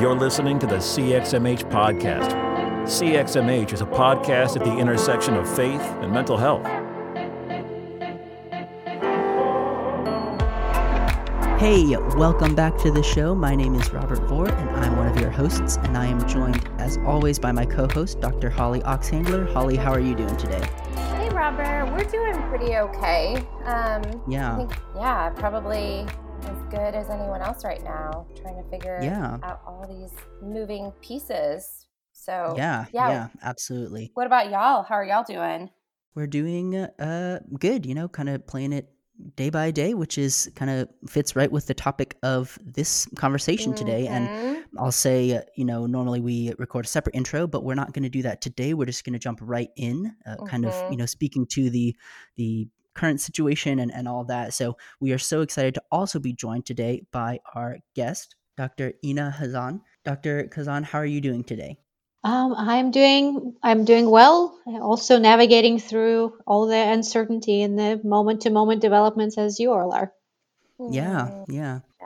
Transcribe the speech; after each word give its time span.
You're 0.00 0.14
listening 0.14 0.58
to 0.58 0.66
the 0.66 0.76
CXMH 0.76 1.70
podcast. 1.70 2.30
CXMH 2.84 3.72
is 3.72 3.80
a 3.80 3.86
podcast 3.86 4.56
at 4.56 4.62
the 4.62 4.76
intersection 4.76 5.32
of 5.32 5.48
faith 5.56 5.80
and 5.80 6.12
mental 6.12 6.36
health. 6.36 6.66
Hey, 11.58 11.96
welcome 12.14 12.54
back 12.54 12.76
to 12.82 12.90
the 12.90 13.02
show. 13.02 13.34
My 13.34 13.56
name 13.56 13.74
is 13.74 13.90
Robert 13.90 14.18
Vore, 14.28 14.50
and 14.50 14.70
I'm 14.76 14.98
one 14.98 15.08
of 15.08 15.18
your 15.18 15.30
hosts. 15.30 15.78
And 15.78 15.96
I 15.96 16.04
am 16.04 16.28
joined, 16.28 16.68
as 16.76 16.98
always, 16.98 17.38
by 17.38 17.52
my 17.52 17.64
co 17.64 17.88
host, 17.88 18.20
Dr. 18.20 18.50
Holly 18.50 18.80
Oxhandler. 18.80 19.50
Holly, 19.50 19.76
how 19.76 19.92
are 19.92 20.00
you 20.00 20.14
doing 20.14 20.36
today? 20.36 20.68
Hey, 21.14 21.30
Robert. 21.30 21.90
We're 21.90 22.04
doing 22.04 22.34
pretty 22.50 22.76
okay. 22.76 23.36
Um, 23.64 24.22
yeah. 24.28 24.58
Think, 24.58 24.72
yeah, 24.94 25.30
probably 25.30 26.00
as 26.00 26.25
good 26.70 26.94
as 26.94 27.08
anyone 27.10 27.42
else 27.42 27.64
right 27.64 27.82
now, 27.82 28.26
trying 28.40 28.62
to 28.62 28.68
figure 28.70 28.98
yeah. 29.02 29.38
out 29.42 29.60
all 29.66 29.86
these 29.88 30.12
moving 30.42 30.92
pieces. 31.00 31.86
So 32.12 32.54
yeah, 32.56 32.86
yeah, 32.92 33.08
yeah, 33.08 33.28
absolutely. 33.42 34.10
What 34.14 34.26
about 34.26 34.50
y'all? 34.50 34.82
How 34.82 34.96
are 34.96 35.04
y'all 35.04 35.24
doing? 35.24 35.70
We're 36.14 36.26
doing 36.26 36.74
uh 36.74 37.40
good, 37.58 37.86
you 37.86 37.94
know, 37.94 38.08
kind 38.08 38.28
of 38.28 38.46
playing 38.46 38.72
it 38.72 38.88
day 39.36 39.50
by 39.50 39.70
day, 39.70 39.94
which 39.94 40.18
is 40.18 40.50
kind 40.54 40.70
of 40.70 40.88
fits 41.08 41.36
right 41.36 41.50
with 41.50 41.66
the 41.66 41.74
topic 41.74 42.16
of 42.22 42.58
this 42.64 43.06
conversation 43.16 43.72
mm-hmm. 43.72 43.84
today. 43.84 44.06
And 44.06 44.28
mm-hmm. 44.28 44.78
I'll 44.78 44.92
say, 44.92 45.40
you 45.54 45.64
know, 45.64 45.86
normally 45.86 46.20
we 46.20 46.52
record 46.58 46.84
a 46.84 46.88
separate 46.88 47.14
intro, 47.14 47.46
but 47.46 47.64
we're 47.64 47.74
not 47.74 47.92
going 47.92 48.02
to 48.02 48.08
do 48.08 48.22
that 48.22 48.40
today. 48.40 48.74
We're 48.74 48.86
just 48.86 49.04
going 49.04 49.14
to 49.14 49.18
jump 49.18 49.38
right 49.42 49.70
in, 49.76 50.14
uh, 50.26 50.30
mm-hmm. 50.30 50.46
kind 50.46 50.64
of, 50.64 50.72
mm-hmm. 50.72 50.92
you 50.92 50.98
know, 50.98 51.06
speaking 51.06 51.46
to 51.52 51.70
the 51.70 51.96
the 52.36 52.68
current 52.96 53.20
situation 53.20 53.78
and, 53.78 53.92
and 53.92 54.08
all 54.08 54.24
that. 54.24 54.54
So 54.54 54.76
we 55.00 55.12
are 55.12 55.18
so 55.18 55.42
excited 55.42 55.74
to 55.74 55.82
also 55.92 56.18
be 56.18 56.32
joined 56.32 56.66
today 56.66 57.02
by 57.12 57.40
our 57.54 57.78
guest, 57.94 58.34
Dr. 58.56 58.94
Inna 59.02 59.34
Khazan. 59.38 59.82
Dr. 60.04 60.44
Khazan, 60.44 60.82
how 60.84 60.98
are 60.98 61.06
you 61.06 61.20
doing 61.20 61.44
today? 61.44 61.78
Um, 62.24 62.54
I'm 62.56 62.90
doing 62.90 63.54
I'm 63.62 63.84
doing 63.84 64.10
well. 64.10 64.58
Also 64.66 65.18
navigating 65.18 65.78
through 65.78 66.34
all 66.44 66.66
the 66.66 66.76
uncertainty 66.76 67.62
and 67.62 67.78
the 67.78 68.00
moment 68.02 68.42
to 68.42 68.50
moment 68.50 68.82
developments 68.82 69.38
as 69.38 69.60
you 69.60 69.72
all 69.72 69.92
are. 69.92 70.12
Yeah, 70.90 71.28
mm-hmm. 71.30 71.52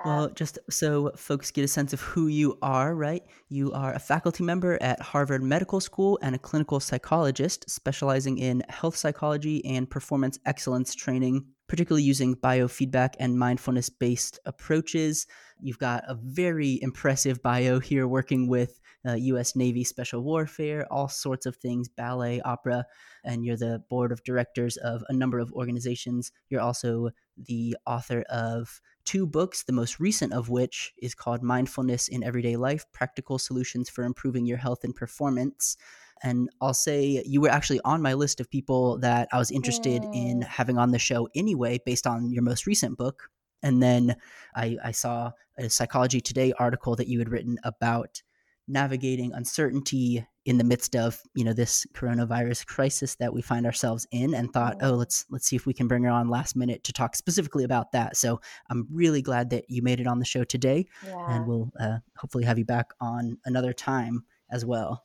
Yeah. 0.05 0.17
Well, 0.17 0.29
just 0.31 0.59
so 0.71 1.13
folks 1.17 1.51
get 1.51 1.65
a 1.65 1.69
sense 1.69 1.93
of 1.93 2.01
who 2.01 2.29
you 2.29 2.59
are, 2.63 2.95
right? 2.95 3.23
You 3.49 3.73
are 3.73 3.93
a 3.93 3.99
faculty 3.99 4.43
member 4.43 4.79
at 4.81 5.01
Harvard 5.01 5.43
Medical 5.43 5.81
School 5.81 6.19
and 6.23 6.35
a 6.35 6.39
clinical 6.39 6.81
psychologist 6.81 7.69
specializing 7.69 8.39
in 8.39 8.63
health 8.69 8.97
psychology 8.97 9.65
and 9.65 9.89
performance 9.89 10.39
excellence 10.47 10.95
training, 10.95 11.45
particularly 11.69 12.03
using 12.03 12.35
biofeedback 12.37 13.15
and 13.19 13.39
mindfulness 13.39 13.91
based 13.91 14.39
approaches. 14.47 15.27
You've 15.61 15.79
got 15.79 16.05
a 16.07 16.15
very 16.15 16.79
impressive 16.81 17.43
bio 17.43 17.79
here 17.79 18.09
working 18.09 18.49
with 18.49 18.81
uh, 19.07 19.15
U.S. 19.15 19.57
Navy 19.57 19.85
Special 19.85 20.23
Warfare, 20.23 20.87
all 20.91 21.09
sorts 21.09 21.47
of 21.47 21.57
things, 21.57 21.89
ballet, 21.89 22.41
opera, 22.43 22.85
and 23.25 23.45
you're 23.45 23.57
the 23.57 23.83
board 23.89 24.13
of 24.13 24.23
directors 24.25 24.77
of 24.79 25.03
a 25.09 25.13
number 25.13 25.39
of 25.39 25.53
organizations. 25.53 26.33
You're 26.49 26.61
also 26.61 27.11
the 27.47 27.77
author 27.87 28.23
of 28.31 28.81
two 29.05 29.27
books, 29.27 29.63
the 29.63 29.73
most 29.73 29.99
recent 29.99 30.33
of 30.33 30.49
which 30.49 30.93
is 31.03 31.15
called 31.15 31.43
Mindfulness 31.43 32.09
in 32.09 32.23
Everyday 32.23 32.57
Life 32.57 32.85
Practical 32.93 33.39
Solutions 33.39 33.89
for 33.89 34.05
Improving 34.05 34.47
Your 34.47 34.59
Health 34.59 34.85
and 34.85 34.95
Performance. 34.95 35.77
And 36.23 36.51
I'll 36.61 36.75
say 36.75 37.23
you 37.25 37.41
were 37.41 37.49
actually 37.49 37.81
on 37.85 38.03
my 38.03 38.15
list 38.15 38.41
of 38.41 38.51
people 38.51 38.99
that 38.99 39.29
I 39.33 39.39
was 39.39 39.51
interested 39.51 40.05
in 40.13 40.45
oh. 40.45 40.47
having 40.47 40.79
on 40.79 40.91
the 40.91 40.99
show 40.99 41.29
anyway, 41.35 41.79
based 41.85 42.07
on 42.07 42.31
your 42.31 42.43
most 42.43 42.67
recent 42.67 42.99
book. 42.99 43.31
And 43.63 43.83
then 43.83 44.17
I, 44.55 44.77
I 44.85 44.91
saw 44.91 45.33
a 45.59 45.69
Psychology 45.69 46.21
Today 46.21 46.53
article 46.59 46.97
that 46.97 47.09
you 47.09 47.19
had 47.19 47.31
written 47.31 47.59
about 47.65 48.23
navigating 48.69 49.33
uncertainty 49.33 50.27
in 50.47 50.59
the 50.59 50.65
midst 50.65 50.97
of 50.97 51.21
you 51.35 51.45
know 51.45 51.53
this 51.53 51.87
coronavirus 51.93 52.67
crisis 52.67 53.15
that 53.17 53.33
we 53.33 53.43
find 53.43 53.67
ourselves 53.67 54.07
in 54.11 54.35
and 54.35 54.53
thought 54.53 54.77
oh 54.83 54.93
let's 54.93 55.27
let's 55.31 55.47
see 55.47 55.57
if 55.57 55.67
we 55.67 55.75
can 55.75 55.87
bring 55.87 56.05
her 56.05 56.11
on 56.11 56.29
last 56.29 56.57
minute 56.57 56.83
to 56.85 56.93
talk 56.93 57.15
specifically 57.15 57.65
about 57.65 57.93
that. 57.93 58.17
So 58.17 58.41
i'm 58.71 58.87
really 58.91 59.23
glad 59.23 59.51
that 59.51 59.65
you 59.69 59.83
made 59.83 60.01
it 60.01 60.07
on 60.07 60.19
the 60.19 60.25
show 60.25 60.45
today 60.45 60.87
yeah. 61.07 61.35
and 61.35 61.47
we'll 61.47 61.71
uh, 61.79 61.99
hopefully 62.17 62.45
have 62.45 62.59
you 62.59 62.65
back 62.65 62.93
on 63.01 63.39
another 63.45 63.73
time 63.73 64.25
as 64.51 64.65
well. 64.65 65.05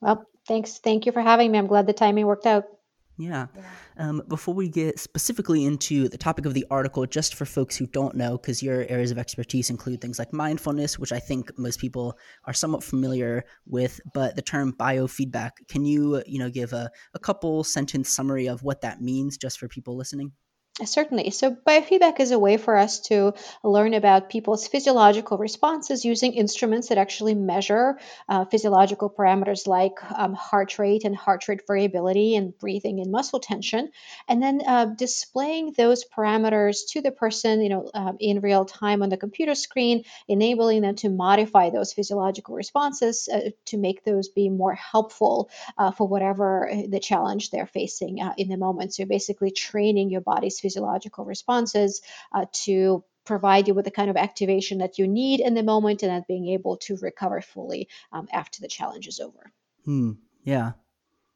Well 0.00 0.26
thanks. 0.46 0.78
Thank 0.78 1.06
you 1.06 1.12
for 1.12 1.20
having 1.20 1.52
me. 1.52 1.58
I'm 1.58 1.66
glad 1.66 1.86
the 1.86 1.92
timing 1.92 2.26
worked 2.26 2.46
out 2.46 2.64
yeah. 3.20 3.46
Um, 3.98 4.22
before 4.28 4.54
we 4.54 4.68
get 4.68 4.98
specifically 4.98 5.64
into 5.66 6.08
the 6.08 6.16
topic 6.16 6.46
of 6.46 6.54
the 6.54 6.64
article, 6.70 7.04
just 7.04 7.34
for 7.34 7.44
folks 7.44 7.76
who 7.76 7.86
don't 7.86 8.14
know, 8.14 8.38
because 8.38 8.62
your 8.62 8.86
areas 8.88 9.10
of 9.10 9.18
expertise 9.18 9.68
include 9.68 10.00
things 10.00 10.18
like 10.18 10.32
mindfulness, 10.32 10.98
which 10.98 11.12
I 11.12 11.18
think 11.18 11.56
most 11.58 11.80
people 11.80 12.16
are 12.46 12.54
somewhat 12.54 12.82
familiar 12.82 13.44
with, 13.66 14.00
but 14.14 14.36
the 14.36 14.42
term 14.42 14.72
biofeedback, 14.72 15.50
can 15.68 15.84
you, 15.84 16.22
you 16.26 16.38
know, 16.38 16.48
give 16.48 16.72
a, 16.72 16.90
a 17.14 17.18
couple 17.18 17.62
sentence 17.62 18.08
summary 18.08 18.48
of 18.48 18.62
what 18.62 18.80
that 18.80 19.02
means 19.02 19.36
just 19.36 19.58
for 19.58 19.68
people 19.68 19.96
listening? 19.96 20.32
Certainly. 20.82 21.30
So, 21.32 21.50
biofeedback 21.50 22.20
is 22.20 22.30
a 22.30 22.38
way 22.38 22.56
for 22.56 22.76
us 22.76 23.00
to 23.08 23.34
learn 23.62 23.92
about 23.92 24.30
people's 24.30 24.66
physiological 24.66 25.36
responses 25.36 26.06
using 26.06 26.32
instruments 26.32 26.88
that 26.88 26.96
actually 26.96 27.34
measure 27.34 27.98
uh, 28.28 28.46
physiological 28.46 29.10
parameters 29.10 29.66
like 29.66 29.96
um, 30.16 30.32
heart 30.32 30.78
rate 30.78 31.04
and 31.04 31.14
heart 31.14 31.48
rate 31.48 31.62
variability 31.66 32.34
and 32.34 32.56
breathing 32.56 33.00
and 33.00 33.10
muscle 33.10 33.40
tension, 33.40 33.90
and 34.26 34.42
then 34.42 34.62
uh, 34.66 34.86
displaying 34.86 35.74
those 35.76 36.04
parameters 36.04 36.88
to 36.90 37.02
the 37.02 37.10
person, 37.10 37.60
you 37.60 37.68
know, 37.68 37.90
uh, 37.92 38.12
in 38.18 38.40
real 38.40 38.64
time 38.64 39.02
on 39.02 39.10
the 39.10 39.18
computer 39.18 39.56
screen, 39.56 40.04
enabling 40.28 40.80
them 40.80 40.94
to 40.94 41.10
modify 41.10 41.68
those 41.68 41.92
physiological 41.92 42.54
responses 42.54 43.28
uh, 43.28 43.50
to 43.66 43.76
make 43.76 44.02
those 44.04 44.28
be 44.28 44.48
more 44.48 44.74
helpful 44.74 45.50
uh, 45.76 45.90
for 45.90 46.08
whatever 46.08 46.70
uh, 46.70 46.82
the 46.88 47.00
challenge 47.00 47.50
they're 47.50 47.66
facing 47.66 48.18
in 48.38 48.48
the 48.48 48.56
moment. 48.56 48.94
So, 48.94 49.04
basically, 49.04 49.50
training 49.50 50.08
your 50.08 50.22
body's 50.22 50.59
physiological 50.60 51.24
responses 51.24 52.00
uh, 52.32 52.46
to 52.52 53.04
provide 53.24 53.68
you 53.68 53.74
with 53.74 53.84
the 53.84 53.90
kind 53.90 54.10
of 54.10 54.16
activation 54.16 54.78
that 54.78 54.98
you 54.98 55.06
need 55.06 55.40
in 55.40 55.54
the 55.54 55.62
moment 55.62 56.02
and 56.02 56.26
being 56.26 56.48
able 56.48 56.76
to 56.78 56.96
recover 56.96 57.40
fully 57.40 57.88
um, 58.12 58.28
after 58.32 58.60
the 58.60 58.68
challenge 58.68 59.06
is 59.06 59.20
over. 59.20 59.52
Hmm. 59.84 60.12
Yeah. 60.44 60.72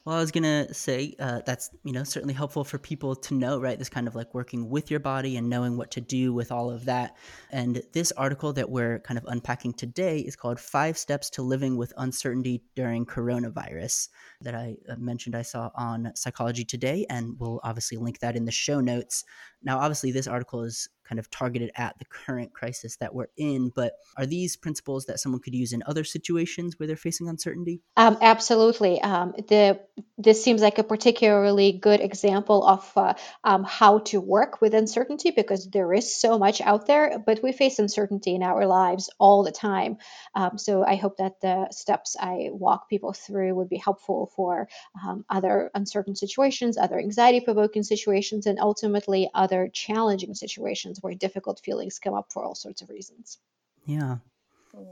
Well, 0.05 0.17
I 0.17 0.19
was 0.19 0.29
gonna 0.29 0.71
say 0.71 1.15
uh, 1.19 1.41
that's 1.47 1.71
you 1.83 1.91
know 1.91 2.03
certainly 2.03 2.35
helpful 2.35 2.63
for 2.63 2.77
people 2.77 3.15
to 3.15 3.33
know, 3.33 3.59
right? 3.59 3.79
This 3.79 3.89
kind 3.89 4.07
of 4.07 4.13
like 4.13 4.35
working 4.35 4.69
with 4.69 4.91
your 4.91 4.99
body 4.99 5.35
and 5.35 5.49
knowing 5.49 5.77
what 5.77 5.89
to 5.91 6.01
do 6.01 6.31
with 6.31 6.51
all 6.51 6.69
of 6.69 6.85
that. 6.85 7.17
And 7.49 7.81
this 7.91 8.11
article 8.11 8.53
that 8.53 8.69
we're 8.69 8.99
kind 8.99 9.17
of 9.17 9.25
unpacking 9.27 9.73
today 9.73 10.19
is 10.19 10.35
called 10.35 10.59
Five 10.59 10.95
Steps 10.99 11.31
to 11.31 11.41
Living 11.41 11.75
with 11.75 11.91
Uncertainty 11.97 12.61
During 12.75 13.07
Coronavirus, 13.07 14.09
that 14.41 14.53
I 14.53 14.75
uh, 14.87 14.95
mentioned 14.97 15.35
I 15.35 15.41
saw 15.41 15.71
on 15.73 16.11
Psychology 16.15 16.65
Today, 16.65 17.07
and 17.09 17.39
we'll 17.39 17.59
obviously 17.63 17.97
link 17.97 18.19
that 18.19 18.35
in 18.35 18.45
the 18.45 18.51
show 18.51 18.81
notes. 18.81 19.23
Now, 19.65 19.79
obviously, 19.79 20.11
this 20.11 20.27
article 20.27 20.63
is 20.63 20.87
kind 21.07 21.19
of 21.19 21.29
targeted 21.29 21.71
at 21.75 21.97
the 21.99 22.05
current 22.05 22.51
crisis 22.53 22.97
that 22.97 23.13
we're 23.13 23.27
in. 23.37 23.71
But 23.75 23.93
are 24.17 24.25
these 24.25 24.55
principles 24.55 25.05
that 25.05 25.19
someone 25.19 25.41
could 25.41 25.53
use 25.53 25.73
in 25.73 25.83
other 25.85 26.03
situations 26.03 26.77
where 26.77 26.87
they're 26.87 26.95
facing 26.95 27.29
uncertainty? 27.29 27.81
Um, 27.95 28.17
absolutely. 28.21 29.01
Um, 29.01 29.33
the 29.47 29.79
this 30.17 30.43
seems 30.43 30.61
like 30.61 30.77
a 30.77 30.83
particularly 30.83 31.71
good 31.71 32.01
example 32.01 32.65
of 32.65 32.91
uh, 32.97 33.13
um, 33.43 33.63
how 33.63 33.99
to 33.99 34.19
work 34.19 34.61
with 34.61 34.73
uncertainty 34.73 35.31
because 35.31 35.69
there 35.69 35.93
is 35.93 36.15
so 36.19 36.37
much 36.37 36.59
out 36.61 36.87
there, 36.87 37.19
but 37.25 37.41
we 37.43 37.51
face 37.51 37.79
uncertainty 37.79 38.35
in 38.35 38.43
our 38.43 38.65
lives 38.65 39.09
all 39.19 39.43
the 39.43 39.51
time. 39.51 39.97
Um, 40.33 40.57
so 40.57 40.83
I 40.83 40.95
hope 40.95 41.17
that 41.17 41.39
the 41.41 41.67
steps 41.71 42.15
I 42.19 42.49
walk 42.51 42.89
people 42.89 43.13
through 43.13 43.55
would 43.55 43.69
be 43.69 43.77
helpful 43.77 44.31
for 44.35 44.67
um, 45.01 45.23
other 45.29 45.71
uncertain 45.73 46.15
situations, 46.15 46.77
other 46.77 46.99
anxiety 46.99 47.41
provoking 47.41 47.83
situations, 47.83 48.47
and 48.47 48.59
ultimately 48.59 49.29
other 49.33 49.54
challenging 49.73 50.33
situations 50.33 50.55
situations 50.65 50.99
where 51.01 51.13
difficult 51.13 51.59
feelings 51.63 51.99
come 51.99 52.13
up 52.13 52.31
for 52.31 52.43
all 52.43 52.55
sorts 52.55 52.81
of 52.81 52.89
reasons. 52.89 53.39
Yeah, 53.85 54.17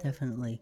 definitely. 0.01 0.61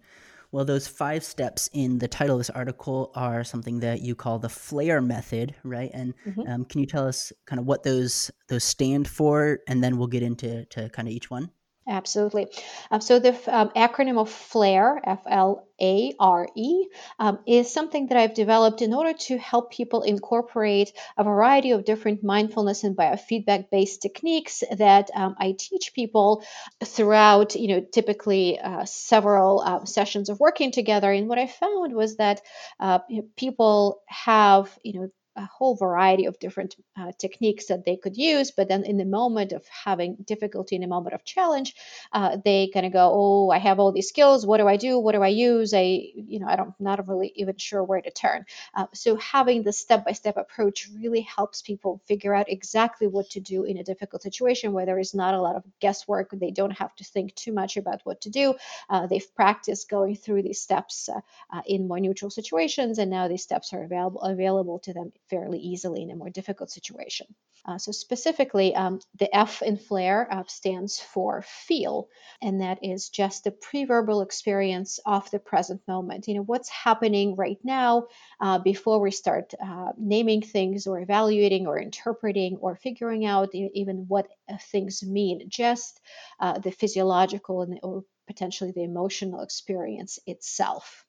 Well, 0.51 0.65
those 0.65 0.87
five 0.87 1.23
steps 1.23 1.69
in 1.73 1.97
the 1.99 2.09
title 2.09 2.35
of 2.35 2.39
this 2.41 2.49
article 2.49 3.11
are 3.15 3.43
something 3.43 3.79
that 3.79 4.01
you 4.01 4.15
call 4.15 4.37
the 4.37 4.49
FLARE 4.49 5.01
method, 5.01 5.55
right? 5.63 5.89
And 5.93 6.13
mm-hmm. 6.25 6.41
um, 6.41 6.65
can 6.65 6.81
you 6.81 6.87
tell 6.87 7.07
us 7.07 7.31
kind 7.45 7.59
of 7.59 7.65
what 7.65 7.83
those 7.83 8.29
those 8.49 8.65
stand 8.65 9.07
for, 9.07 9.59
and 9.67 9.81
then 9.81 9.97
we'll 9.97 10.07
get 10.07 10.23
into 10.23 10.65
to 10.65 10.89
kind 10.89 11.07
of 11.07 11.13
each 11.13 11.29
one. 11.29 11.49
Absolutely. 11.87 12.47
Um, 12.91 13.01
so 13.01 13.17
the 13.17 13.33
um, 13.47 13.69
acronym 13.69 14.19
of 14.19 14.29
FLARE, 14.29 15.01
F 15.03 15.23
L 15.27 15.67
A 15.81 16.13
R 16.19 16.47
E, 16.55 16.85
um, 17.17 17.39
is 17.47 17.73
something 17.73 18.05
that 18.07 18.17
I've 18.19 18.35
developed 18.35 18.83
in 18.83 18.93
order 18.93 19.13
to 19.13 19.37
help 19.39 19.71
people 19.71 20.03
incorporate 20.03 20.93
a 21.17 21.23
variety 21.23 21.71
of 21.71 21.83
different 21.83 22.23
mindfulness 22.23 22.83
and 22.83 22.95
biofeedback 22.95 23.71
based 23.71 24.03
techniques 24.03 24.63
that 24.77 25.09
um, 25.15 25.35
I 25.39 25.55
teach 25.57 25.93
people 25.95 26.43
throughout, 26.83 27.55
you 27.55 27.67
know, 27.69 27.81
typically 27.81 28.59
uh, 28.59 28.85
several 28.85 29.61
uh, 29.61 29.83
sessions 29.85 30.29
of 30.29 30.39
working 30.39 30.71
together. 30.71 31.11
And 31.11 31.27
what 31.27 31.39
I 31.39 31.47
found 31.47 31.95
was 31.95 32.17
that 32.17 32.41
uh, 32.79 32.99
people 33.35 34.01
have, 34.07 34.77
you 34.83 34.99
know, 34.99 35.09
a 35.35 35.45
whole 35.45 35.75
variety 35.75 36.25
of 36.25 36.39
different 36.39 36.75
uh, 36.97 37.11
techniques 37.17 37.67
that 37.67 37.85
they 37.85 37.95
could 37.95 38.17
use. 38.17 38.51
But 38.51 38.67
then 38.67 38.83
in 38.83 38.97
the 38.97 39.05
moment 39.05 39.51
of 39.53 39.65
having 39.67 40.15
difficulty, 40.25 40.75
in 40.75 40.83
a 40.83 40.87
moment 40.87 41.15
of 41.15 41.23
challenge, 41.23 41.73
uh, 42.11 42.37
they 42.43 42.69
kind 42.73 42.85
of 42.85 42.93
go, 42.93 43.09
"Oh, 43.13 43.49
I 43.49 43.57
have 43.57 43.79
all 43.79 43.91
these 43.91 44.09
skills. 44.09 44.45
What 44.45 44.57
do 44.57 44.67
I 44.67 44.77
do? 44.77 44.99
What 44.99 45.13
do 45.13 45.21
I 45.21 45.29
use? 45.29 45.73
I, 45.73 46.03
you 46.15 46.39
know, 46.39 46.47
I 46.47 46.55
don't, 46.55 46.73
not 46.79 47.07
really 47.07 47.31
even 47.35 47.57
sure 47.57 47.83
where 47.83 48.01
to 48.01 48.11
turn." 48.11 48.45
Uh, 48.75 48.87
so 48.93 49.15
having 49.17 49.63
the 49.63 49.73
step-by-step 49.73 50.37
approach 50.37 50.89
really 50.95 51.21
helps 51.21 51.61
people 51.61 52.01
figure 52.05 52.33
out 52.33 52.49
exactly 52.49 53.07
what 53.07 53.29
to 53.31 53.39
do 53.39 53.63
in 53.63 53.77
a 53.77 53.83
difficult 53.83 54.21
situation 54.21 54.73
where 54.73 54.85
there 54.85 54.99
is 54.99 55.13
not 55.13 55.33
a 55.33 55.41
lot 55.41 55.55
of 55.55 55.63
guesswork. 55.79 56.29
They 56.31 56.51
don't 56.51 56.71
have 56.71 56.95
to 56.95 57.03
think 57.03 57.35
too 57.35 57.53
much 57.53 57.77
about 57.77 58.01
what 58.03 58.21
to 58.21 58.29
do. 58.29 58.55
Uh, 58.89 59.07
they've 59.07 59.35
practiced 59.35 59.89
going 59.89 60.15
through 60.15 60.43
these 60.43 60.61
steps 60.61 61.09
uh, 61.09 61.21
uh, 61.55 61.61
in 61.65 61.87
more 61.87 61.99
neutral 61.99 62.31
situations, 62.31 62.99
and 62.99 63.09
now 63.09 63.27
these 63.27 63.43
steps 63.43 63.73
are 63.73 63.83
available 63.83 64.21
available 64.21 64.79
to 64.79 64.93
them 64.93 65.11
fairly 65.31 65.59
easily 65.59 66.03
in 66.03 66.11
a 66.11 66.15
more 66.15 66.29
difficult 66.29 66.69
situation. 66.69 67.27
Uh, 67.65 67.77
so 67.77 67.91
specifically, 67.91 68.75
um, 68.75 68.99
the 69.19 69.33
F 69.35 69.61
in 69.61 69.77
FLARE 69.77 70.27
uh, 70.31 70.43
stands 70.47 70.99
for 70.99 71.43
feel, 71.67 72.09
and 72.41 72.61
that 72.61 72.79
is 72.83 73.09
just 73.09 73.43
the 73.43 73.51
pre-verbal 73.51 74.21
experience 74.21 74.99
of 75.05 75.29
the 75.31 75.39
present 75.39 75.81
moment. 75.87 76.27
You 76.27 76.35
know 76.35 76.43
what's 76.43 76.69
happening 76.69 77.35
right 77.35 77.59
now 77.63 78.07
uh, 78.39 78.59
before 78.59 78.99
we 78.99 79.11
start 79.11 79.53
uh, 79.63 79.91
naming 79.97 80.41
things 80.41 80.87
or 80.87 80.99
evaluating 80.99 81.67
or 81.67 81.79
interpreting 81.79 82.57
or 82.61 82.75
figuring 82.75 83.25
out 83.25 83.49
even 83.53 84.05
what 84.07 84.27
uh, 84.51 84.57
things 84.71 85.03
mean. 85.03 85.47
Just 85.47 86.01
uh, 86.39 86.57
the 86.59 86.71
physiological 86.71 87.61
and 87.61 87.79
or 87.83 88.03
potentially 88.27 88.71
the 88.71 88.83
emotional 88.83 89.41
experience 89.41 90.19
itself. 90.25 91.05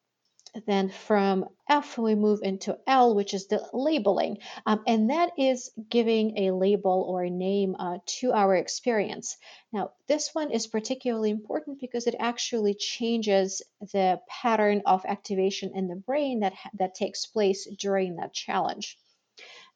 Then 0.67 0.91
from 0.91 1.49
F, 1.69 1.97
we 1.97 2.15
move 2.15 2.41
into 2.43 2.79
L, 2.87 3.15
which 3.15 3.33
is 3.33 3.47
the 3.47 3.67
labeling. 3.73 4.39
Um, 4.67 4.83
and 4.87 5.09
that 5.11 5.33
is 5.39 5.71
giving 5.89 6.37
a 6.39 6.51
label 6.51 7.07
or 7.09 7.25
a 7.25 7.31
name 7.31 7.75
uh, 7.79 7.99
to 8.21 8.33
our 8.33 8.55
experience. 8.55 9.39
Now, 9.73 9.93
this 10.09 10.35
one 10.35 10.51
is 10.51 10.67
particularly 10.67 11.31
important 11.31 11.81
because 11.81 12.07
it 12.07 12.17
actually 12.19 12.75
changes 12.75 13.63
the 13.93 14.21
pattern 14.29 14.83
of 14.85 15.07
activation 15.07 15.73
in 15.75 15.89
the 15.89 15.97
brain 15.97 16.41
that, 16.41 16.53
that 16.75 16.95
takes 16.95 17.25
place 17.25 17.67
during 17.79 18.17
that 18.17 18.35
challenge 18.35 18.99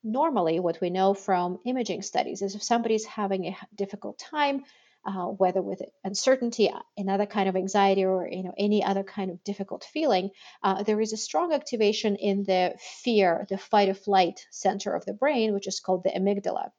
normally 0.04 0.60
what 0.60 0.80
we 0.80 0.88
know 0.88 1.14
from 1.14 1.58
imaging 1.64 2.00
studies 2.00 2.40
is 2.40 2.54
if 2.54 2.62
somebody's 2.62 3.04
having 3.04 3.46
a 3.46 3.56
difficult 3.74 4.16
time 4.18 4.64
uh, 5.06 5.26
whether 5.26 5.62
with 5.62 5.80
uncertainty, 6.04 6.70
another 6.96 7.26
kind 7.26 7.48
of 7.48 7.56
anxiety, 7.56 8.04
or 8.04 8.28
you 8.30 8.42
know 8.42 8.54
any 8.58 8.84
other 8.84 9.04
kind 9.04 9.30
of 9.30 9.42
difficult 9.44 9.84
feeling, 9.84 10.30
uh, 10.62 10.82
there 10.82 11.00
is 11.00 11.12
a 11.12 11.16
strong 11.16 11.52
activation 11.52 12.16
in 12.16 12.42
the 12.42 12.74
fear, 12.78 13.46
the 13.48 13.56
fight 13.56 13.88
or 13.88 13.94
flight 13.94 14.44
center 14.50 14.94
of 14.94 15.04
the 15.04 15.14
brain, 15.14 15.54
which 15.54 15.68
is 15.68 15.80
called 15.80 16.02
the 16.02 16.10
amygdala. 16.10 16.70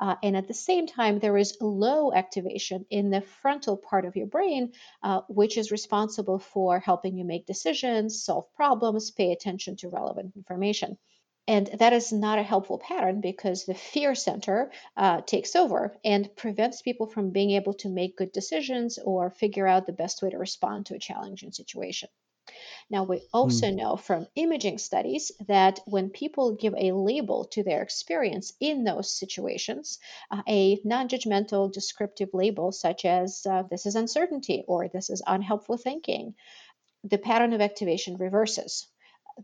Uh, 0.00 0.16
and 0.22 0.36
at 0.36 0.48
the 0.48 0.54
same 0.54 0.86
time, 0.86 1.18
there 1.18 1.36
is 1.36 1.56
low 1.60 2.12
activation 2.12 2.84
in 2.90 3.10
the 3.10 3.20
frontal 3.20 3.76
part 3.76 4.04
of 4.04 4.16
your 4.16 4.26
brain, 4.26 4.72
uh, 5.02 5.20
which 5.28 5.56
is 5.56 5.70
responsible 5.70 6.38
for 6.38 6.80
helping 6.80 7.16
you 7.16 7.24
make 7.24 7.46
decisions, 7.46 8.24
solve 8.24 8.52
problems, 8.54 9.10
pay 9.10 9.32
attention 9.32 9.76
to 9.76 9.88
relevant 9.88 10.32
information. 10.36 10.98
And 11.48 11.66
that 11.78 11.92
is 11.92 12.12
not 12.12 12.38
a 12.38 12.44
helpful 12.44 12.78
pattern 12.78 13.20
because 13.20 13.64
the 13.64 13.74
fear 13.74 14.14
center 14.14 14.70
uh, 14.96 15.22
takes 15.22 15.56
over 15.56 15.96
and 16.04 16.34
prevents 16.36 16.82
people 16.82 17.06
from 17.06 17.30
being 17.30 17.50
able 17.50 17.74
to 17.74 17.88
make 17.88 18.16
good 18.16 18.30
decisions 18.30 18.98
or 18.98 19.30
figure 19.30 19.66
out 19.66 19.86
the 19.86 19.92
best 19.92 20.22
way 20.22 20.30
to 20.30 20.38
respond 20.38 20.86
to 20.86 20.94
a 20.94 21.00
challenging 21.00 21.50
situation. 21.50 22.08
Now, 22.90 23.04
we 23.04 23.22
also 23.32 23.66
mm. 23.66 23.76
know 23.76 23.96
from 23.96 24.26
imaging 24.34 24.78
studies 24.78 25.32
that 25.46 25.80
when 25.86 26.10
people 26.10 26.56
give 26.56 26.74
a 26.76 26.92
label 26.92 27.44
to 27.52 27.62
their 27.62 27.82
experience 27.82 28.52
in 28.60 28.84
those 28.84 29.16
situations, 29.16 29.98
uh, 30.30 30.42
a 30.48 30.80
non 30.84 31.08
judgmental 31.08 31.72
descriptive 31.72 32.30
label 32.34 32.72
such 32.72 33.04
as 33.04 33.46
uh, 33.46 33.62
this 33.70 33.86
is 33.86 33.94
uncertainty 33.94 34.64
or 34.66 34.88
this 34.88 35.10
is 35.10 35.22
unhelpful 35.26 35.76
thinking, 35.76 36.34
the 37.04 37.18
pattern 37.18 37.52
of 37.52 37.60
activation 37.60 38.16
reverses. 38.16 38.88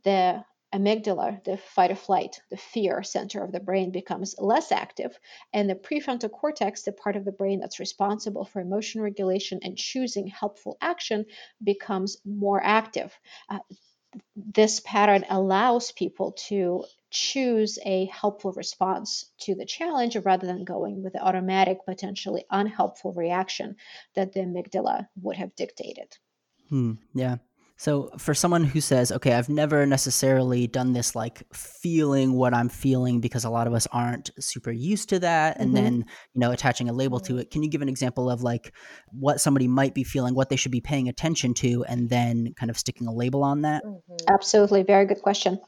The 0.05 0.45
amygdala, 0.73 1.43
the 1.45 1.57
fight 1.57 1.91
or 1.91 1.97
flight, 1.97 2.41
the 2.51 2.57
fear 2.57 3.03
center 3.03 3.43
of 3.43 3.53
the 3.53 3.61
brain 3.61 3.91
becomes 3.91 4.35
less 4.39 4.71
active, 4.71 5.19
and 5.53 5.69
the 5.69 5.75
prefrontal 5.75 6.31
cortex, 6.31 6.83
the 6.83 6.93
part 6.93 7.17
of 7.17 7.25
the 7.25 7.33
brain 7.33 7.61
that's 7.61 7.81
responsible 7.81 8.45
for 8.45 8.61
emotion 8.61 9.01
regulation 9.01 9.61
and 9.63 9.77
choosing 9.77 10.27
helpful 10.27 10.77
action, 10.81 11.25
becomes 11.63 12.19
more 12.25 12.63
active. 12.63 13.19
Uh, 13.49 13.61
this 14.37 14.81
pattern 14.81 15.25
allows 15.29 15.93
people 15.93 16.33
to 16.33 16.85
choose 17.11 17.79
a 17.85 18.07
helpful 18.07 18.53
response 18.53 19.31
to 19.39 19.55
the 19.55 19.67
challenge 19.67 20.17
rather 20.17 20.47
than 20.47 20.65
going 20.65 21.03
with 21.03 21.13
the 21.13 21.23
automatic, 21.23 21.85
potentially 21.85 22.45
unhelpful 22.51 23.13
reaction 23.13 23.77
that 24.15 24.33
the 24.33 24.41
amygdala 24.41 25.09
would 25.23 25.37
have 25.37 25.55
dictated. 25.57 26.17
Hmm, 26.69 26.93
yeah. 27.15 27.37
So 27.79 28.11
for 28.19 28.35
someone 28.35 28.65
who 28.65 28.81
says, 28.81 29.13
okay, 29.13 29.35
I've 29.35 29.49
never 29.49 29.87
necessarily 29.87 30.67
done 30.67 30.93
this 30.93 31.15
like 31.15 31.43
feeling 31.55 32.33
what 32.33 32.53
I'm 32.53 32.69
feeling 32.69 33.21
because 33.21 33.45
a 33.45 33.51
lot 33.51 33.69
of 33.69 33.73
us 33.73 33.87
aren't 33.93 34.31
super 34.41 34.73
used 34.73 35.09
to 35.11 35.21
that 35.21 35.59
and 35.61 35.69
mm-hmm. 35.69 35.85
then, 35.85 35.95
you 36.35 36.41
know, 36.41 36.51
attaching 36.51 36.89
a 36.89 36.93
label 36.93 37.21
to 37.21 37.39
it. 37.39 37.53
Can 37.53 37.63
you 37.63 37.71
give 37.71 37.81
an 37.81 37.89
example 37.89 38.29
of 38.29 38.43
like 38.43 38.75
what 39.13 39.41
somebody 39.41 39.69
might 39.69 39.95
be 39.95 40.03
feeling, 40.03 40.35
what 40.35 40.49
they 40.49 40.57
should 40.57 40.73
be 40.73 40.81
paying 40.81 41.09
attention 41.09 41.55
to 41.55 41.85
and 41.85 42.11
then 42.11 42.53
kind 42.57 42.69
of 42.69 42.77
sticking 42.77 43.07
a 43.07 43.13
label 43.13 43.45
on 43.45 43.63
that? 43.63 43.85
Mm-hmm. 43.85 44.17
Absolutely, 44.29 44.83
very 44.83 45.07
good 45.07 45.23
question. 45.23 45.61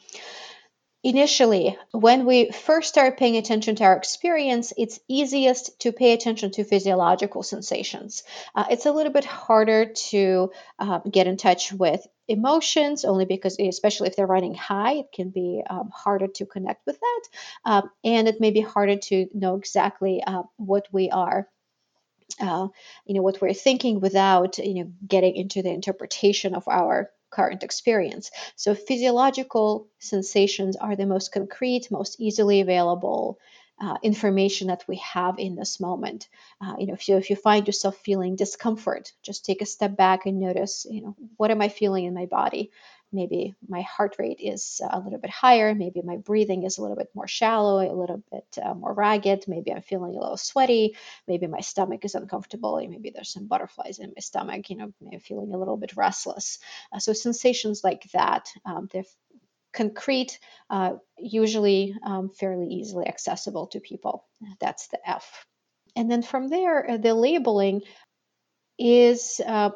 Initially, 1.02 1.78
when 1.92 2.26
we 2.26 2.50
first 2.50 2.90
start 2.90 3.16
paying 3.16 3.38
attention 3.38 3.74
to 3.76 3.84
our 3.84 3.96
experience, 3.96 4.74
it's 4.76 5.00
easiest 5.08 5.80
to 5.80 5.92
pay 5.92 6.12
attention 6.12 6.50
to 6.52 6.64
physiological 6.64 7.42
sensations. 7.42 8.22
Uh, 8.54 8.66
it's 8.70 8.84
a 8.84 8.92
little 8.92 9.12
bit 9.12 9.24
harder 9.24 9.86
to 9.86 10.52
uh, 10.78 10.98
get 10.98 11.26
in 11.26 11.38
touch 11.38 11.72
with 11.72 12.06
emotions, 12.28 13.06
only 13.06 13.24
because, 13.24 13.58
especially 13.58 14.08
if 14.08 14.16
they're 14.16 14.26
running 14.26 14.54
high, 14.54 14.96
it 14.96 15.10
can 15.10 15.30
be 15.30 15.62
um, 15.70 15.88
harder 15.90 16.26
to 16.26 16.44
connect 16.44 16.84
with 16.86 17.00
that. 17.00 17.22
Um, 17.64 17.90
and 18.04 18.28
it 18.28 18.38
may 18.38 18.50
be 18.50 18.60
harder 18.60 18.96
to 18.96 19.26
know 19.32 19.56
exactly 19.56 20.22
uh, 20.22 20.42
what 20.58 20.86
we 20.92 21.08
are 21.08 21.48
uh, 22.40 22.68
you 23.04 23.14
know 23.14 23.22
what 23.22 23.40
we're 23.40 23.52
thinking 23.52 24.00
without 24.00 24.58
you 24.58 24.74
know 24.74 24.92
getting 25.06 25.34
into 25.34 25.62
the 25.62 25.70
interpretation 25.70 26.54
of 26.54 26.66
our 26.68 27.10
current 27.30 27.62
experience. 27.62 28.30
So, 28.56 28.74
physiological 28.74 29.88
sensations 29.98 30.76
are 30.76 30.96
the 30.96 31.06
most 31.06 31.32
concrete, 31.32 31.90
most 31.90 32.20
easily 32.20 32.60
available 32.60 33.38
uh, 33.80 33.96
information 34.02 34.68
that 34.68 34.84
we 34.86 34.96
have 34.96 35.38
in 35.38 35.56
this 35.56 35.80
moment. 35.80 36.28
Uh, 36.60 36.74
you 36.78 36.86
know, 36.86 36.94
if 36.94 37.08
you 37.08 37.16
if 37.16 37.30
you 37.30 37.36
find 37.36 37.66
yourself 37.66 37.96
feeling 37.96 38.36
discomfort, 38.36 39.12
just 39.22 39.44
take 39.44 39.62
a 39.62 39.66
step 39.66 39.96
back 39.96 40.26
and 40.26 40.38
notice, 40.38 40.86
you 40.90 41.02
know, 41.02 41.16
what 41.36 41.50
am 41.50 41.62
I 41.62 41.68
feeling 41.68 42.04
in 42.04 42.14
my 42.14 42.26
body? 42.26 42.70
Maybe 43.12 43.54
my 43.68 43.82
heart 43.82 44.16
rate 44.18 44.38
is 44.40 44.80
a 44.88 45.00
little 45.00 45.18
bit 45.18 45.30
higher, 45.30 45.74
maybe 45.74 46.02
my 46.02 46.16
breathing 46.16 46.64
is 46.64 46.78
a 46.78 46.82
little 46.82 46.96
bit 46.96 47.10
more 47.14 47.26
shallow, 47.26 47.80
a 47.80 47.92
little 47.92 48.22
bit 48.30 48.58
uh, 48.62 48.74
more 48.74 48.92
ragged, 48.92 49.44
maybe 49.48 49.72
I'm 49.72 49.82
feeling 49.82 50.16
a 50.16 50.20
little 50.20 50.36
sweaty, 50.36 50.96
maybe 51.26 51.46
my 51.46 51.60
stomach 51.60 52.04
is 52.04 52.14
uncomfortable, 52.14 52.76
maybe 52.88 53.10
there's 53.10 53.32
some 53.32 53.46
butterflies 53.46 53.98
in 53.98 54.12
my 54.16 54.20
stomach, 54.20 54.70
you 54.70 54.76
know, 54.76 54.92
maybe 55.00 55.18
feeling 55.18 55.52
a 55.52 55.58
little 55.58 55.76
bit 55.76 55.96
restless. 55.96 56.58
Uh, 56.92 56.98
so 56.98 57.12
sensations 57.12 57.82
like 57.82 58.04
that, 58.12 58.48
um, 58.64 58.88
they're 58.92 59.04
concrete, 59.72 60.38
uh, 60.68 60.94
usually 61.16 61.94
um, 62.04 62.30
fairly 62.30 62.68
easily 62.68 63.06
accessible 63.06 63.68
to 63.68 63.80
people. 63.80 64.26
That's 64.60 64.88
the 64.88 64.98
F. 65.08 65.46
And 65.96 66.10
then 66.10 66.22
from 66.22 66.48
there, 66.48 66.90
uh, 66.90 66.96
the 66.96 67.14
labeling 67.14 67.82
is 68.78 69.40
uh, 69.46 69.70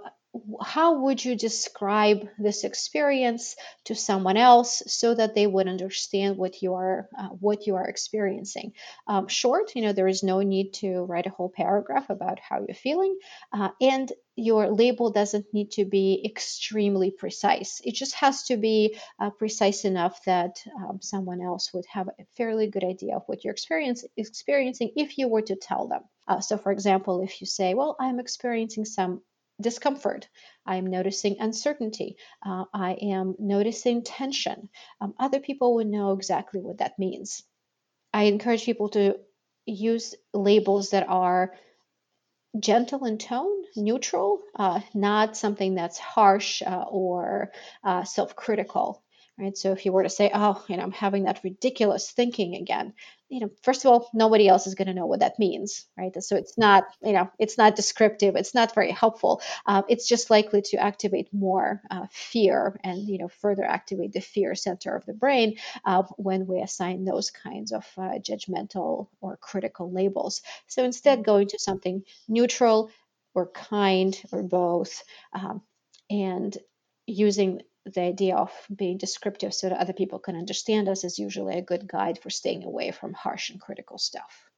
how 0.62 1.00
would 1.00 1.24
you 1.24 1.36
describe 1.36 2.28
this 2.38 2.64
experience 2.64 3.56
to 3.84 3.94
someone 3.94 4.36
else 4.36 4.82
so 4.86 5.14
that 5.14 5.34
they 5.34 5.46
would 5.46 5.68
understand 5.68 6.36
what 6.36 6.60
you 6.62 6.74
are 6.74 7.08
uh, 7.16 7.28
what 7.28 7.66
you 7.66 7.76
are 7.76 7.86
experiencing? 7.86 8.72
Um, 9.06 9.28
short 9.28 9.74
you 9.74 9.82
know 9.82 9.92
there 9.92 10.08
is 10.08 10.22
no 10.22 10.40
need 10.40 10.72
to 10.74 11.04
write 11.04 11.26
a 11.26 11.30
whole 11.30 11.50
paragraph 11.50 12.10
about 12.10 12.40
how 12.40 12.64
you're 12.66 12.74
feeling 12.74 13.16
uh, 13.52 13.70
and 13.80 14.12
your 14.36 14.68
label 14.68 15.10
doesn't 15.10 15.46
need 15.52 15.70
to 15.70 15.84
be 15.84 16.20
extremely 16.24 17.12
precise. 17.12 17.80
It 17.84 17.94
just 17.94 18.16
has 18.16 18.42
to 18.44 18.56
be 18.56 18.98
uh, 19.20 19.30
precise 19.30 19.84
enough 19.84 20.24
that 20.24 20.56
um, 20.76 20.98
someone 21.00 21.40
else 21.40 21.72
would 21.72 21.86
have 21.86 22.08
a 22.08 22.24
fairly 22.36 22.66
good 22.66 22.82
idea 22.82 23.14
of 23.14 23.22
what 23.26 23.44
you're 23.44 23.52
experience, 23.52 24.04
experiencing 24.16 24.90
if 24.96 25.18
you 25.18 25.28
were 25.28 25.42
to 25.42 25.54
tell 25.54 25.86
them. 25.86 26.02
Uh, 26.26 26.40
so 26.40 26.56
for 26.56 26.72
example 26.72 27.22
if 27.22 27.40
you 27.40 27.46
say 27.46 27.74
well 27.74 27.96
i'm 28.00 28.18
experiencing 28.18 28.84
some 28.84 29.20
discomfort. 29.60 30.28
I 30.66 30.76
am 30.76 30.86
noticing 30.86 31.36
uncertainty. 31.40 32.16
Uh, 32.44 32.64
I 32.72 32.92
am 32.94 33.36
noticing 33.38 34.02
tension. 34.02 34.68
Um, 35.00 35.14
other 35.18 35.40
people 35.40 35.74
would 35.76 35.86
know 35.86 36.12
exactly 36.12 36.60
what 36.60 36.78
that 36.78 36.98
means. 36.98 37.44
I 38.12 38.24
encourage 38.24 38.64
people 38.64 38.88
to 38.90 39.18
use 39.66 40.14
labels 40.32 40.90
that 40.90 41.08
are 41.08 41.54
gentle 42.58 43.04
in 43.04 43.18
tone, 43.18 43.64
neutral, 43.76 44.40
uh, 44.54 44.80
not 44.94 45.36
something 45.36 45.74
that's 45.74 45.98
harsh 45.98 46.62
uh, 46.62 46.84
or 46.88 47.50
uh, 47.82 48.04
self 48.04 48.36
critical. 48.36 49.02
Right? 49.38 49.56
So 49.56 49.72
if 49.72 49.84
you 49.84 49.92
were 49.92 50.04
to 50.04 50.10
say, 50.10 50.30
oh, 50.32 50.64
you 50.68 50.76
know, 50.76 50.84
I'm 50.84 50.92
having 50.92 51.24
that 51.24 51.40
ridiculous 51.42 52.10
thinking 52.10 52.54
again, 52.54 52.92
you 53.28 53.40
know, 53.40 53.50
first 53.62 53.84
of 53.84 53.90
all, 53.90 54.08
nobody 54.14 54.46
else 54.46 54.68
is 54.68 54.76
going 54.76 54.86
to 54.86 54.94
know 54.94 55.06
what 55.06 55.20
that 55.20 55.40
means, 55.40 55.86
right? 55.98 56.12
So 56.22 56.36
it's 56.36 56.56
not, 56.56 56.84
you 57.02 57.12
know, 57.12 57.28
it's 57.38 57.58
not 57.58 57.74
descriptive. 57.74 58.36
It's 58.36 58.54
not 58.54 58.74
very 58.74 58.92
helpful. 58.92 59.42
Uh, 59.66 59.82
it's 59.88 60.06
just 60.06 60.30
likely 60.30 60.62
to 60.62 60.76
activate 60.76 61.34
more 61.34 61.82
uh, 61.90 62.06
fear 62.12 62.78
and, 62.84 63.08
you 63.08 63.18
know, 63.18 63.28
further 63.28 63.64
activate 63.64 64.12
the 64.12 64.20
fear 64.20 64.54
center 64.54 64.94
of 64.94 65.04
the 65.04 65.14
brain 65.14 65.56
uh, 65.84 66.04
when 66.16 66.46
we 66.46 66.60
assign 66.60 67.04
those 67.04 67.30
kinds 67.30 67.72
of 67.72 67.84
uh, 67.98 68.18
judgmental 68.20 69.08
or 69.20 69.36
critical 69.38 69.90
labels. 69.90 70.42
So 70.68 70.84
instead, 70.84 71.24
going 71.24 71.48
to 71.48 71.58
something 71.58 72.04
neutral 72.28 72.90
or 73.34 73.48
kind 73.48 74.16
or 74.30 74.44
both, 74.44 75.02
um, 75.32 75.62
and 76.08 76.56
using 77.06 77.62
the 77.86 78.00
idea 78.00 78.36
of 78.36 78.50
being 78.74 78.98
descriptive 78.98 79.52
so 79.52 79.68
that 79.68 79.78
other 79.78 79.92
people 79.92 80.18
can 80.18 80.36
understand 80.36 80.88
us 80.88 81.04
is 81.04 81.18
usually 81.18 81.58
a 81.58 81.62
good 81.62 81.86
guide 81.86 82.18
for 82.22 82.30
staying 82.30 82.64
away 82.64 82.90
from 82.90 83.12
harsh 83.12 83.50
and 83.50 83.60
critical 83.60 83.98
stuff. 83.98 84.50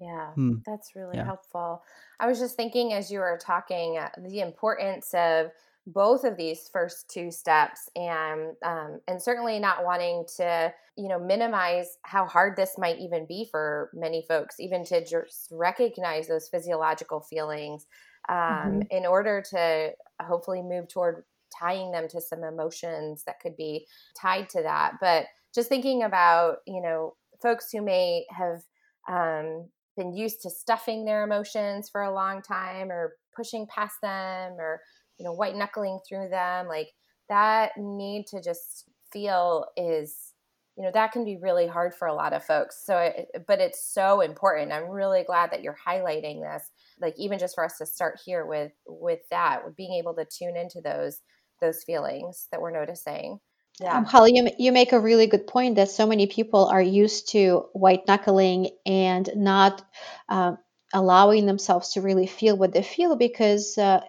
Yeah, 0.00 0.32
hmm. 0.32 0.56
that's 0.64 0.94
really 0.94 1.16
yeah. 1.16 1.24
helpful. 1.24 1.82
I 2.20 2.26
was 2.26 2.38
just 2.38 2.56
thinking 2.56 2.92
as 2.92 3.10
you 3.10 3.18
were 3.18 3.38
talking 3.40 3.98
uh, 3.98 4.10
the 4.18 4.40
importance 4.40 5.12
of 5.14 5.50
both 5.86 6.24
of 6.24 6.36
these 6.36 6.68
first 6.68 7.08
two 7.08 7.30
steps 7.30 7.88
and 7.96 8.54
um, 8.64 9.00
and 9.08 9.20
certainly 9.20 9.58
not 9.58 9.84
wanting 9.84 10.24
to 10.36 10.72
you 10.96 11.08
know 11.08 11.18
minimize 11.18 11.96
how 12.02 12.26
hard 12.26 12.56
this 12.56 12.76
might 12.76 12.98
even 12.98 13.24
be 13.26 13.48
for 13.50 13.90
many 13.94 14.22
folks 14.28 14.60
even 14.60 14.84
to 14.84 15.04
just 15.04 15.48
recognize 15.50 16.28
those 16.28 16.48
physiological 16.48 17.20
feelings 17.20 17.86
um, 18.28 18.36
mm-hmm. 18.36 18.80
in 18.90 19.06
order 19.06 19.42
to 19.50 19.90
hopefully 20.20 20.60
move 20.60 20.88
toward 20.88 21.24
tying 21.56 21.92
them 21.92 22.08
to 22.08 22.20
some 22.20 22.44
emotions 22.44 23.24
that 23.26 23.40
could 23.40 23.56
be 23.56 23.86
tied 24.20 24.48
to 24.50 24.62
that. 24.62 24.94
But 25.00 25.26
just 25.54 25.68
thinking 25.68 26.02
about, 26.02 26.58
you 26.66 26.80
know, 26.80 27.14
folks 27.42 27.68
who 27.72 27.82
may 27.82 28.24
have 28.30 28.62
um, 29.08 29.68
been 29.96 30.12
used 30.12 30.42
to 30.42 30.50
stuffing 30.50 31.04
their 31.04 31.24
emotions 31.24 31.88
for 31.88 32.02
a 32.02 32.14
long 32.14 32.42
time 32.42 32.90
or 32.90 33.14
pushing 33.34 33.66
past 33.66 33.96
them 34.02 34.52
or, 34.58 34.80
you 35.18 35.24
know, 35.24 35.32
white 35.32 35.56
knuckling 35.56 35.98
through 36.08 36.28
them, 36.28 36.66
like 36.66 36.88
that 37.28 37.72
need 37.76 38.26
to 38.28 38.42
just 38.42 38.84
feel 39.12 39.66
is 39.76 40.34
you 40.76 40.84
know 40.84 40.90
that 40.92 41.12
can 41.12 41.24
be 41.24 41.36
really 41.36 41.66
hard 41.66 41.92
for 41.92 42.06
a 42.06 42.14
lot 42.14 42.32
of 42.32 42.44
folks 42.44 42.80
so 42.84 42.96
it, 42.98 43.28
but 43.46 43.60
it's 43.60 43.92
so 43.92 44.20
important 44.20 44.72
i'm 44.72 44.88
really 44.88 45.24
glad 45.24 45.50
that 45.50 45.62
you're 45.62 45.76
highlighting 45.86 46.40
this 46.40 46.70
like 47.00 47.14
even 47.18 47.38
just 47.38 47.54
for 47.54 47.64
us 47.64 47.78
to 47.78 47.86
start 47.86 48.20
here 48.24 48.46
with 48.46 48.72
with 48.86 49.20
that 49.30 49.64
with 49.64 49.76
being 49.76 49.94
able 49.94 50.14
to 50.14 50.24
tune 50.24 50.56
into 50.56 50.80
those 50.80 51.20
those 51.60 51.84
feelings 51.84 52.48
that 52.50 52.60
we're 52.60 52.70
noticing 52.70 53.40
yeah. 53.80 53.96
Um, 53.96 54.04
Holly, 54.04 54.32
you, 54.34 54.50
you 54.58 54.72
make 54.72 54.92
a 54.92 54.98
really 54.98 55.26
good 55.26 55.46
point 55.46 55.76
that 55.76 55.88
so 55.88 56.06
many 56.06 56.26
people 56.26 56.66
are 56.66 56.82
used 56.82 57.28
to 57.30 57.66
white 57.72 58.08
knuckling 58.08 58.70
and 58.84 59.28
not 59.36 59.84
uh, 60.28 60.56
allowing 60.92 61.46
themselves 61.46 61.90
to 61.92 62.02
really 62.02 62.26
feel 62.26 62.56
what 62.56 62.72
they 62.72 62.82
feel 62.82 63.14
because 63.16 63.78
uh, 63.78 64.00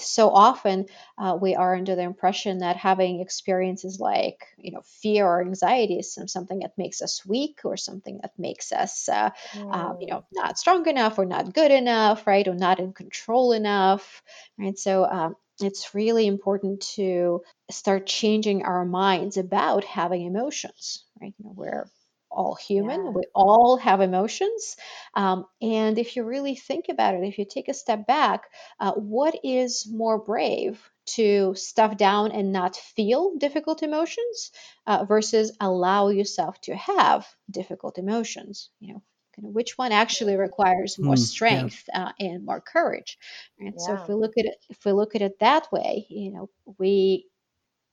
so 0.00 0.30
often 0.30 0.86
uh, 1.18 1.36
we 1.40 1.54
are 1.56 1.74
under 1.74 1.96
the 1.96 2.02
impression 2.02 2.58
that 2.58 2.76
having 2.76 3.20
experiences 3.20 3.98
like 3.98 4.46
you 4.56 4.70
know 4.70 4.82
fear 5.02 5.26
or 5.26 5.42
anxiety 5.42 5.94
is 5.94 6.16
something 6.26 6.60
that 6.60 6.78
makes 6.78 7.02
us 7.02 7.26
weak 7.26 7.60
or 7.64 7.76
something 7.76 8.20
that 8.22 8.32
makes 8.38 8.70
us 8.70 9.08
uh, 9.08 9.30
mm. 9.54 9.74
uh, 9.74 9.94
you 10.00 10.06
know 10.06 10.24
not 10.32 10.56
strong 10.56 10.86
enough 10.86 11.18
or 11.18 11.24
not 11.26 11.52
good 11.52 11.72
enough 11.72 12.26
right 12.28 12.46
or 12.46 12.54
not 12.54 12.78
in 12.78 12.92
control 12.92 13.52
enough 13.52 14.22
right 14.56 14.78
so 14.78 15.04
um, 15.04 15.34
it's 15.60 15.94
really 15.94 16.26
important 16.26 16.80
to 16.80 17.42
start 17.70 18.06
changing 18.06 18.62
our 18.62 18.84
minds 18.84 19.36
about 19.36 19.84
having 19.84 20.24
emotions 20.24 21.04
right 21.20 21.34
you 21.38 21.44
know, 21.44 21.52
we're 21.54 21.86
all 22.30 22.54
human. 22.54 23.04
Yeah. 23.04 23.10
We 23.10 23.22
all 23.34 23.76
have 23.78 24.00
emotions. 24.00 24.76
Um, 25.14 25.46
and 25.60 25.98
if 25.98 26.16
you 26.16 26.24
really 26.24 26.54
think 26.54 26.86
about 26.88 27.14
it, 27.14 27.24
if 27.24 27.38
you 27.38 27.44
take 27.44 27.68
a 27.68 27.74
step 27.74 28.06
back, 28.06 28.44
uh, 28.80 28.92
what 28.92 29.34
is 29.42 29.86
more 29.90 30.18
brave 30.18 30.80
to 31.06 31.54
stuff 31.54 31.96
down 31.96 32.32
and 32.32 32.52
not 32.52 32.76
feel 32.76 33.36
difficult 33.36 33.82
emotions 33.82 34.52
uh, 34.86 35.04
versus 35.04 35.56
allow 35.60 36.08
yourself 36.08 36.60
to 36.62 36.76
have 36.76 37.26
difficult 37.50 37.98
emotions? 37.98 38.70
You 38.80 38.94
know, 38.94 39.02
which 39.42 39.78
one 39.78 39.92
actually 39.92 40.36
requires 40.36 40.98
more 40.98 41.14
mm, 41.14 41.18
strength 41.18 41.84
yeah. 41.88 42.06
uh, 42.06 42.12
and 42.20 42.44
more 42.44 42.60
courage 42.60 43.18
and 43.58 43.74
yeah. 43.78 43.86
so 43.86 43.94
if 43.94 44.08
we 44.08 44.14
look 44.14 44.36
at 44.38 44.44
it 44.44 44.56
if 44.68 44.84
we 44.84 44.92
look 44.92 45.14
at 45.14 45.22
it 45.22 45.38
that 45.38 45.70
way 45.72 46.06
you 46.08 46.30
know 46.32 46.48
we 46.78 47.26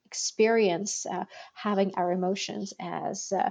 experience 0.06 1.06
uh, 1.06 1.26
having 1.54 1.94
our 1.96 2.12
emotions 2.12 2.74
as 2.80 3.34
uh, 3.34 3.50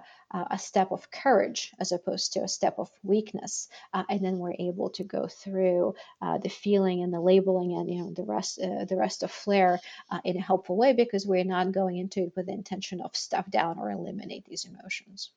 a 0.50 0.58
step 0.58 0.92
of 0.92 1.10
courage 1.10 1.72
as 1.78 1.92
opposed 1.92 2.32
to 2.32 2.40
a 2.40 2.48
step 2.48 2.76
of 2.78 2.90
weakness 3.02 3.68
uh, 3.92 4.04
and 4.08 4.24
then 4.24 4.38
we're 4.38 4.54
able 4.58 4.88
to 4.88 5.04
go 5.04 5.26
through 5.26 5.94
uh, 6.22 6.38
the 6.38 6.48
feeling 6.48 7.02
and 7.02 7.12
the 7.12 7.20
labeling 7.20 7.74
and 7.74 7.90
you 7.90 8.02
know 8.02 8.10
the 8.12 8.24
rest 8.24 8.58
uh, 8.60 8.84
the 8.86 8.96
rest 8.96 9.22
of 9.22 9.30
flare 9.30 9.78
uh, 10.10 10.20
in 10.24 10.36
a 10.36 10.40
helpful 10.40 10.76
way 10.76 10.92
because 10.92 11.26
we're 11.26 11.44
not 11.44 11.72
going 11.72 11.98
into 11.98 12.20
it 12.20 12.32
with 12.34 12.46
the 12.46 12.52
intention 12.52 13.00
of 13.00 13.14
stuff 13.14 13.50
down 13.50 13.78
or 13.78 13.90
eliminate 13.90 14.44
these 14.46 14.64
emotions 14.64 15.30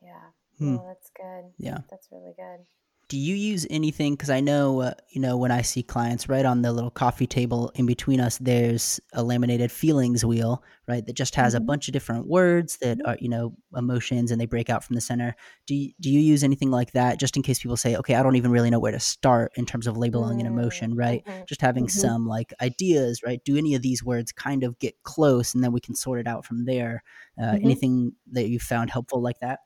yeah 0.00 0.28
hmm. 0.58 0.76
oh, 0.76 0.86
that's 0.86 1.10
good 1.16 1.50
yeah 1.58 1.78
that's 1.90 2.08
really 2.10 2.34
good 2.36 2.64
do 3.08 3.16
you 3.16 3.34
use 3.34 3.66
anything 3.70 4.12
because 4.12 4.30
i 4.30 4.40
know 4.40 4.80
uh, 4.80 4.92
you 5.10 5.20
know 5.20 5.36
when 5.36 5.50
i 5.50 5.62
see 5.62 5.82
clients 5.82 6.28
right 6.28 6.44
on 6.44 6.62
the 6.62 6.72
little 6.72 6.90
coffee 6.90 7.26
table 7.26 7.72
in 7.74 7.86
between 7.86 8.20
us 8.20 8.38
there's 8.38 9.00
a 9.14 9.22
laminated 9.22 9.72
feelings 9.72 10.24
wheel 10.24 10.62
right 10.86 11.06
that 11.06 11.14
just 11.14 11.34
has 11.34 11.54
mm-hmm. 11.54 11.62
a 11.62 11.66
bunch 11.66 11.88
of 11.88 11.92
different 11.92 12.26
words 12.26 12.76
that 12.78 12.98
are 13.06 13.16
you 13.20 13.28
know 13.28 13.54
emotions 13.76 14.30
and 14.30 14.40
they 14.40 14.46
break 14.46 14.68
out 14.70 14.84
from 14.84 14.94
the 14.94 15.00
center 15.00 15.34
do 15.66 15.74
you, 15.74 15.92
do 16.00 16.10
you 16.10 16.20
use 16.20 16.44
anything 16.44 16.70
like 16.70 16.92
that 16.92 17.18
just 17.18 17.36
in 17.36 17.42
case 17.42 17.60
people 17.60 17.76
say 17.76 17.96
okay 17.96 18.14
i 18.14 18.22
don't 18.22 18.36
even 18.36 18.50
really 18.50 18.70
know 18.70 18.78
where 18.78 18.92
to 18.92 19.00
start 19.00 19.52
in 19.56 19.64
terms 19.64 19.86
of 19.86 19.96
labeling 19.96 20.38
mm-hmm. 20.38 20.46
an 20.46 20.52
emotion 20.52 20.94
right 20.94 21.24
mm-hmm. 21.24 21.42
just 21.48 21.60
having 21.60 21.86
mm-hmm. 21.86 22.00
some 22.00 22.26
like 22.26 22.52
ideas 22.60 23.22
right 23.24 23.42
do 23.44 23.56
any 23.56 23.74
of 23.74 23.82
these 23.82 24.04
words 24.04 24.32
kind 24.32 24.62
of 24.62 24.78
get 24.78 24.94
close 25.02 25.54
and 25.54 25.64
then 25.64 25.72
we 25.72 25.80
can 25.80 25.94
sort 25.94 26.20
it 26.20 26.26
out 26.26 26.44
from 26.44 26.64
there 26.64 27.02
uh, 27.40 27.46
mm-hmm. 27.46 27.64
anything 27.64 28.12
that 28.32 28.48
you 28.48 28.58
found 28.58 28.90
helpful 28.90 29.22
like 29.22 29.38
that 29.40 29.60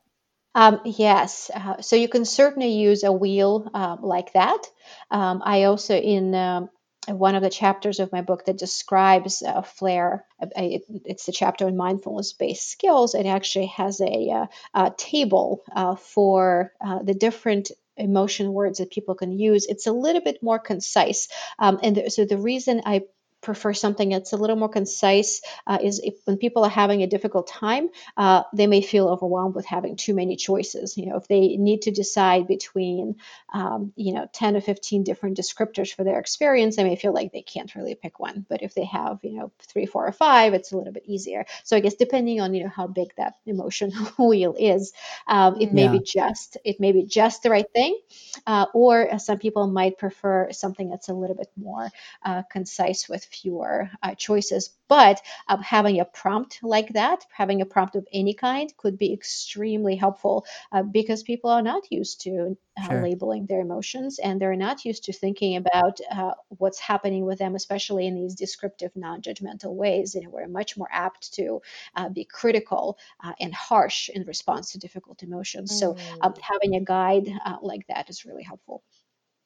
um, 0.55 0.81
yes, 0.85 1.49
uh, 1.53 1.81
so 1.81 1.95
you 1.95 2.07
can 2.07 2.25
certainly 2.25 2.73
use 2.73 3.03
a 3.03 3.11
wheel 3.11 3.69
uh, 3.73 3.97
like 4.01 4.33
that. 4.33 4.61
Um, 5.09 5.41
I 5.43 5.63
also, 5.63 5.95
in 5.95 6.35
um, 6.35 6.69
one 7.07 7.35
of 7.35 7.41
the 7.41 7.49
chapters 7.49 7.99
of 7.99 8.11
my 8.11 8.21
book 8.21 8.45
that 8.45 8.57
describes 8.57 9.41
uh, 9.41 9.61
flare, 9.63 10.25
uh, 10.41 10.47
it, 10.55 10.83
it's 11.05 11.25
the 11.25 11.31
chapter 11.31 11.65
on 11.65 11.75
mindfulness 11.75 12.33
based 12.33 12.69
skills. 12.69 13.15
It 13.15 13.25
actually 13.25 13.67
has 13.67 13.99
a, 13.99 14.29
uh, 14.29 14.45
a 14.73 14.91
table 14.95 15.63
uh, 15.75 15.95
for 15.95 16.71
the 17.03 17.13
different 17.15 17.71
emotion 17.97 18.53
words 18.53 18.79
that 18.79 18.91
people 18.91 19.15
can 19.15 19.31
use. 19.37 19.65
It's 19.67 19.87
a 19.87 19.91
little 19.91 20.21
bit 20.21 20.41
more 20.41 20.59
concise. 20.59 21.27
Um, 21.59 21.79
and 21.83 21.95
th- 21.95 22.11
so 22.11 22.25
the 22.25 22.37
reason 22.37 22.81
I 22.85 23.01
prefer 23.43 23.73
something 23.73 24.09
that's 24.09 24.33
a 24.33 24.37
little 24.37 24.55
more 24.55 24.69
concise 24.69 25.41
uh, 25.67 25.77
is 25.81 25.99
if 25.99 26.15
when 26.25 26.37
people 26.37 26.63
are 26.63 26.69
having 26.69 27.03
a 27.03 27.07
difficult 27.07 27.47
time 27.47 27.89
uh, 28.17 28.43
they 28.53 28.67
may 28.67 28.81
feel 28.81 29.07
overwhelmed 29.07 29.55
with 29.55 29.65
having 29.65 29.95
too 29.95 30.13
many 30.13 30.35
choices. 30.35 30.97
You 30.97 31.07
know 31.07 31.17
if 31.17 31.27
they 31.27 31.57
need 31.57 31.83
to 31.83 31.91
decide 31.91 32.47
between 32.47 33.17
um, 33.53 33.93
you 33.95 34.13
know 34.13 34.27
10 34.33 34.55
or 34.55 34.61
15 34.61 35.03
different 35.03 35.37
descriptors 35.37 35.93
for 35.93 36.03
their 36.03 36.19
experience 36.19 36.75
they 36.75 36.83
may 36.83 36.95
feel 36.95 37.13
like 37.13 37.31
they 37.31 37.41
can't 37.41 37.73
really 37.75 37.95
pick 37.95 38.19
one. 38.19 38.45
But 38.49 38.63
if 38.63 38.73
they 38.73 38.85
have 38.85 39.19
you 39.23 39.37
know 39.37 39.51
three 39.59 39.85
four 39.85 40.07
or 40.07 40.11
five 40.11 40.53
it's 40.53 40.71
a 40.71 40.77
little 40.77 40.93
bit 40.93 41.03
easier. 41.05 41.45
So 41.63 41.75
i 41.75 41.79
guess 41.79 41.95
depending 41.95 42.41
on 42.41 42.53
you 42.53 42.63
know 42.63 42.69
how 42.69 42.87
big 42.87 43.13
that 43.17 43.35
emotion 43.45 43.91
wheel 44.17 44.55
is 44.57 44.93
um, 45.27 45.59
it 45.59 45.73
may 45.73 45.85
yeah. 45.85 45.91
be 45.91 45.99
just 45.99 46.57
it 46.63 46.79
may 46.79 46.91
be 46.91 47.03
just 47.03 47.43
the 47.43 47.49
right 47.49 47.71
thing 47.73 47.99
uh, 48.47 48.65
or 48.73 49.19
some 49.19 49.37
people 49.37 49.67
might 49.67 49.97
prefer 49.97 50.51
something 50.51 50.89
that's 50.89 51.09
a 51.09 51.13
little 51.13 51.35
bit 51.35 51.51
more 51.55 51.89
uh, 52.23 52.43
concise 52.51 53.09
with 53.09 53.25
fewer 53.33 53.89
uh, 54.01 54.15
choices. 54.15 54.69
But 54.87 55.21
uh, 55.47 55.57
having 55.57 55.99
a 55.99 56.05
prompt 56.05 56.59
like 56.61 56.93
that, 56.93 57.25
having 57.31 57.61
a 57.61 57.65
prompt 57.65 57.95
of 57.95 58.07
any 58.11 58.33
kind, 58.33 58.71
could 58.77 58.97
be 58.97 59.13
extremely 59.13 59.95
helpful 59.95 60.45
uh, 60.71 60.83
because 60.83 61.23
people 61.23 61.49
are 61.49 61.61
not 61.61 61.91
used 61.91 62.21
to 62.21 62.57
uh, 62.77 62.87
sure. 62.87 63.01
labeling 63.01 63.45
their 63.45 63.61
emotions 63.61 64.19
and 64.19 64.39
they're 64.39 64.55
not 64.55 64.85
used 64.85 65.05
to 65.05 65.13
thinking 65.13 65.55
about 65.55 65.99
uh, 66.11 66.33
what's 66.49 66.79
happening 66.79 67.25
with 67.25 67.39
them, 67.39 67.55
especially 67.55 68.07
in 68.07 68.15
these 68.15 68.35
descriptive, 68.35 68.91
non 68.95 69.21
judgmental 69.21 69.73
ways. 69.73 70.15
You 70.15 70.21
know, 70.21 70.29
we're 70.29 70.47
much 70.47 70.77
more 70.77 70.89
apt 70.91 71.33
to 71.33 71.61
uh, 71.95 72.09
be 72.09 72.25
critical 72.25 72.97
and 73.39 73.53
harsh 73.53 74.09
in 74.09 74.23
response 74.25 74.71
to 74.71 74.79
difficult 74.79 75.23
emotions. 75.23 75.71
Mm. 75.71 75.79
So, 75.79 75.97
um, 76.21 76.33
having 76.41 76.75
a 76.75 76.81
guide 76.81 77.29
like 77.61 77.87
that 77.87 78.09
is 78.09 78.25
really 78.25 78.43
helpful. 78.43 78.83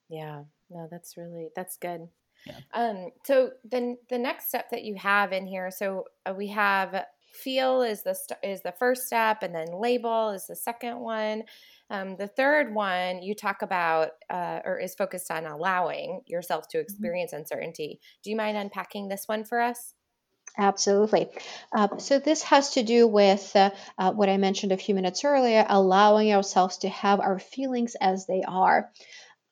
Yeah, 0.09 0.43
no, 0.69 0.87
that's 0.89 1.17
really 1.17 1.49
that's 1.55 1.77
good. 1.77 2.07
Yeah. 2.47 2.59
Um, 2.73 3.09
so 3.25 3.51
then 3.63 3.97
the 4.09 4.17
next 4.17 4.47
step 4.47 4.71
that 4.71 4.83
you 4.83 4.95
have 4.95 5.31
in 5.33 5.45
here, 5.45 5.69
so 5.71 6.05
uh, 6.25 6.33
we 6.35 6.47
have 6.47 7.05
feel 7.33 7.81
is 7.81 8.03
the 8.03 8.15
st- 8.15 8.39
is 8.43 8.61
the 8.61 8.73
first 8.79 9.07
step, 9.07 9.43
and 9.43 9.53
then 9.53 9.67
label 9.71 10.31
is 10.31 10.47
the 10.47 10.55
second 10.55 10.99
one. 10.99 11.43
Um, 11.89 12.17
the 12.17 12.27
third 12.27 12.73
one 12.73 13.21
you 13.21 13.33
talk 13.33 13.61
about 13.61 14.09
uh, 14.29 14.59
or 14.65 14.79
is 14.79 14.95
focused 14.95 15.31
on 15.31 15.45
allowing 15.45 16.21
yourself 16.25 16.67
to 16.69 16.77
mm-hmm. 16.77 16.83
experience 16.83 17.31
mm-hmm. 17.31 17.41
uncertainty. 17.41 17.99
Do 18.23 18.29
you 18.29 18.35
mind 18.35 18.57
unpacking 18.57 19.07
this 19.07 19.23
one 19.27 19.45
for 19.45 19.61
us? 19.61 19.93
Absolutely. 20.57 21.29
Uh, 21.75 21.97
so, 21.97 22.19
this 22.19 22.41
has 22.43 22.71
to 22.71 22.83
do 22.83 23.07
with 23.07 23.51
uh, 23.55 23.69
uh, 23.97 24.11
what 24.11 24.29
I 24.29 24.37
mentioned 24.37 24.71
a 24.71 24.77
few 24.77 24.95
minutes 24.95 25.23
earlier 25.23 25.65
allowing 25.67 26.33
ourselves 26.33 26.79
to 26.79 26.89
have 26.89 27.19
our 27.19 27.37
feelings 27.37 27.95
as 27.99 28.25
they 28.25 28.43
are 28.43 28.89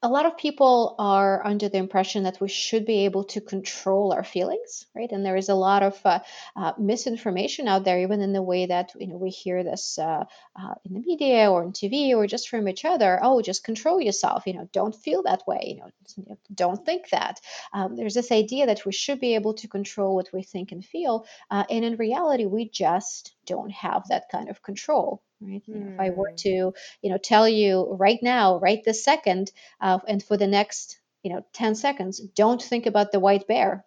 a 0.01 0.09
lot 0.09 0.25
of 0.25 0.37
people 0.37 0.95
are 0.99 1.45
under 1.45 1.69
the 1.69 1.77
impression 1.77 2.23
that 2.23 2.39
we 2.39 2.47
should 2.47 2.85
be 2.85 3.05
able 3.05 3.23
to 3.23 3.41
control 3.41 4.13
our 4.13 4.23
feelings, 4.23 4.85
right? 4.93 5.11
And 5.11 5.25
there 5.25 5.35
is 5.35 5.49
a 5.49 5.55
lot 5.55 5.83
of 5.83 5.99
uh, 6.05 6.19
uh, 6.55 6.73
misinformation 6.77 7.67
out 7.67 7.85
there, 7.85 7.99
even 7.99 8.21
in 8.21 8.33
the 8.33 8.41
way 8.41 8.67
that 8.67 8.91
you 8.99 9.07
know 9.07 9.17
we 9.17 9.29
hear 9.29 9.63
this 9.63 9.97
uh, 9.97 10.25
uh 10.55 10.75
in 10.83 10.93
the 10.93 10.99
media 10.99 11.51
or 11.51 11.63
on 11.63 11.71
TV 11.71 12.13
or 12.13 12.27
just 12.27 12.49
from 12.49 12.67
each 12.67 12.85
other. 12.85 13.19
Oh, 13.21 13.41
just 13.41 13.63
control 13.63 13.99
yourself. 13.99 14.45
You 14.45 14.53
know, 14.53 14.69
don't 14.71 14.95
feel 14.95 15.23
that 15.23 15.41
way. 15.47 15.61
You 15.67 16.25
know, 16.27 16.37
don't 16.53 16.85
think 16.85 17.09
that. 17.09 17.41
Um, 17.73 17.95
there's 17.95 18.13
this 18.13 18.31
idea 18.31 18.67
that 18.67 18.85
we 18.85 18.91
should 18.91 19.19
be 19.19 19.35
able 19.35 19.55
to 19.55 19.67
control 19.67 20.15
what 20.15 20.29
we 20.33 20.43
think 20.43 20.71
and 20.71 20.85
feel, 20.85 21.25
uh, 21.49 21.63
and 21.69 21.83
in 21.85 21.95
reality, 21.95 22.45
we 22.45 22.69
just 22.69 23.33
don't 23.45 23.71
have 23.71 24.07
that 24.09 24.29
kind 24.29 24.49
of 24.49 24.61
control 24.61 25.23
right? 25.47 25.63
You 25.65 25.75
know, 25.75 25.93
if 25.93 25.99
i 25.99 26.09
were 26.09 26.29
hmm. 26.29 26.35
to 26.37 26.73
you 27.01 27.09
know 27.09 27.17
tell 27.17 27.47
you 27.47 27.95
right 27.99 28.19
now 28.21 28.59
right 28.59 28.81
this 28.83 29.03
second 29.03 29.51
uh, 29.81 29.99
and 30.07 30.21
for 30.23 30.37
the 30.37 30.47
next 30.47 30.99
you 31.23 31.33
know 31.33 31.45
10 31.53 31.75
seconds 31.75 32.19
don't 32.35 32.61
think 32.61 32.85
about 32.85 33.11
the 33.11 33.19
white 33.19 33.47
bear. 33.47 33.85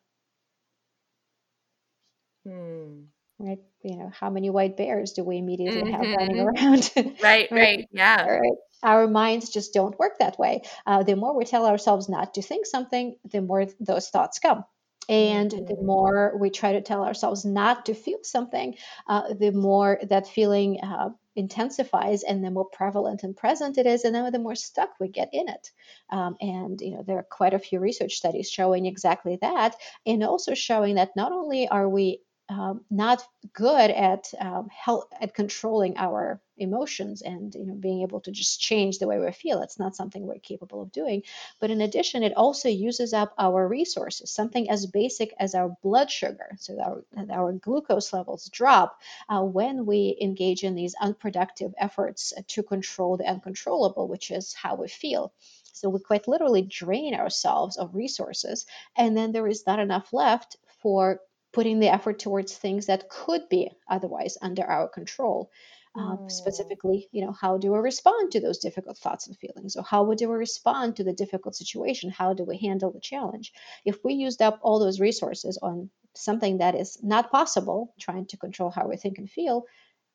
Hmm. 2.47 3.03
right? 3.38 3.59
You 3.83 3.97
know 3.97 4.11
how 4.19 4.31
many 4.31 4.50
white 4.50 4.77
bears 4.77 5.12
do 5.12 5.23
we 5.25 5.38
immediately 5.38 5.83
mm-hmm. 5.83 6.05
have 6.05 6.17
running 6.17 6.41
around? 6.41 6.91
Right, 6.97 7.17
right? 7.23 7.50
right 7.50 7.88
yeah. 7.93 8.27
Right. 8.27 8.53
Our 8.83 9.09
minds 9.09 9.50
just 9.50 9.75
don't 9.75 9.99
work 9.99 10.19
that 10.21 10.38
way. 10.38 10.62
Uh, 10.87 11.03
the 11.03 11.17
more 11.17 11.37
we 11.37 11.45
tell 11.45 11.67
ourselves 11.67 12.09
not 12.09 12.35
to 12.35 12.43
think 12.43 12.65
something 12.65 13.17
the 13.25 13.41
more 13.41 13.67
those 13.81 14.09
thoughts 14.09 14.38
come 14.38 14.65
and 15.09 15.50
mm-hmm. 15.50 15.65
the 15.65 15.83
more 15.83 16.37
we 16.38 16.50
try 16.50 16.73
to 16.73 16.81
tell 16.81 17.05
ourselves 17.05 17.45
not 17.45 17.87
to 17.87 17.95
feel 17.95 18.19
something, 18.23 18.77
uh, 19.09 19.35
the 19.35 19.53
more 19.53 19.99
that 20.09 20.29
feeling 20.29 20.81
uh, 20.83 21.11
intensifies 21.37 22.25
and 22.25 22.45
the 22.45 22.50
more 22.50 22.67
prevalent 22.67 23.23
and 23.23 23.37
present 23.37 23.79
it 23.79 23.87
is, 23.87 24.05
and 24.05 24.15
then 24.15 24.31
the 24.33 24.38
more 24.38 24.57
stuck 24.57 24.91
we 25.00 25.09
get 25.09 25.31
in 25.33 25.49
it. 25.49 25.71
Um, 26.11 26.37
and 26.41 26.81
you 26.81 26.93
know 26.93 27.05
there 27.07 27.19
are 27.19 27.27
quite 27.31 27.55
a 27.55 27.59
few 27.59 27.81
research 27.81 28.15
studies 28.15 28.50
showing 28.50 28.87
exactly 28.87 29.38
that, 29.41 29.77
and 30.05 30.23
also 30.23 30.55
showing 30.55 30.97
that 30.97 31.17
not 31.17 31.33
only 31.33 31.69
are 31.69 31.88
we 31.88 32.21
um, 32.49 32.81
not 32.90 33.23
good 33.52 33.90
at 33.90 34.33
um, 34.40 34.69
help 34.71 35.12
at 35.21 35.35
controlling 35.35 35.97
our 35.99 36.40
emotions 36.57 37.23
and 37.23 37.55
you 37.55 37.64
know 37.64 37.75
being 37.75 38.02
able 38.02 38.21
to 38.21 38.33
just 38.33 38.61
change 38.61 38.99
the 38.99 39.07
way 39.07 39.19
we 39.19 39.31
feel. 39.33 39.61
It's 39.61 39.78
not 39.78 39.95
something 39.95 40.26
we're 40.26 40.38
capable 40.38 40.83
of 40.83 40.93
doing. 40.93 41.23
But 41.61 41.71
in 41.71 41.81
addition 41.81 42.23
it 42.23 42.37
also 42.37 42.69
uses 42.69 43.12
up 43.12 43.35
our 43.38 43.69
resources 43.69 44.31
something 44.31 44.69
as 44.71 44.87
basic 44.87 45.35
as 45.38 45.55
our 45.55 45.76
blood 45.83 46.11
sugar. 46.11 46.57
So 46.59 46.78
our, 46.81 47.05
our 47.31 47.52
glucose 47.52 48.12
levels 48.12 48.49
drop 48.49 48.99
uh, 49.28 49.43
when 49.43 49.85
we 49.85 50.17
engage 50.21 50.64
in 50.64 50.75
these 50.75 50.95
unproductive 51.00 51.75
efforts 51.78 52.33
to 52.47 52.62
control 52.62 53.17
the 53.17 53.28
uncontrollable 53.28 54.09
which 54.09 54.31
is 54.31 54.55
how 54.55 54.75
we 54.75 54.88
feel. 54.88 55.33
So 55.73 55.88
we 55.90 56.00
quite 56.00 56.26
literally 56.26 56.62
drain 56.62 57.14
ourselves 57.14 57.76
of 57.76 57.95
resources 57.95 58.64
and 58.97 59.17
then 59.17 59.33
there 59.33 59.47
is 59.47 59.67
not 59.67 59.78
enough 59.78 60.12
left 60.12 60.57
for 60.83 61.21
putting 61.52 61.81
the 61.81 61.88
effort 61.88 62.19
towards 62.19 62.57
things 62.57 62.87
that 62.87 63.09
could 63.09 63.49
be 63.49 63.71
otherwise 63.88 64.37
under 64.43 64.64
our 64.64 64.88
control. 64.88 65.50
Uh, 65.97 66.17
specifically, 66.28 67.09
you 67.11 67.25
know, 67.25 67.33
how 67.33 67.59
do 67.59 67.73
we 67.73 67.78
respond 67.78 68.31
to 68.31 68.40
those 68.40 68.59
difficult 68.59 68.97
thoughts 68.97 69.26
and 69.26 69.37
feelings, 69.37 69.75
or 69.75 69.83
how 69.83 70.05
do 70.14 70.28
we 70.28 70.37
respond 70.37 70.95
to 70.95 71.02
the 71.02 71.12
difficult 71.12 71.57
situation? 71.57 72.09
How 72.09 72.35
do 72.35 72.45
we 72.45 72.57
handle 72.57 72.93
the 72.93 73.00
challenge? 73.00 73.52
If 73.85 74.05
we 74.05 74.14
used 74.14 74.40
up 74.40 74.61
all 74.62 74.78
those 74.78 75.00
resources 75.00 75.59
on 75.61 75.90
something 76.14 76.59
that 76.59 76.76
is 76.76 76.99
not 77.02 77.33
possible, 77.33 77.95
trying 77.99 78.26
to 78.26 78.37
control 78.37 78.71
how 78.71 78.87
we 78.87 78.97
think 78.97 79.19
and 79.19 79.28
feel, 79.28 79.64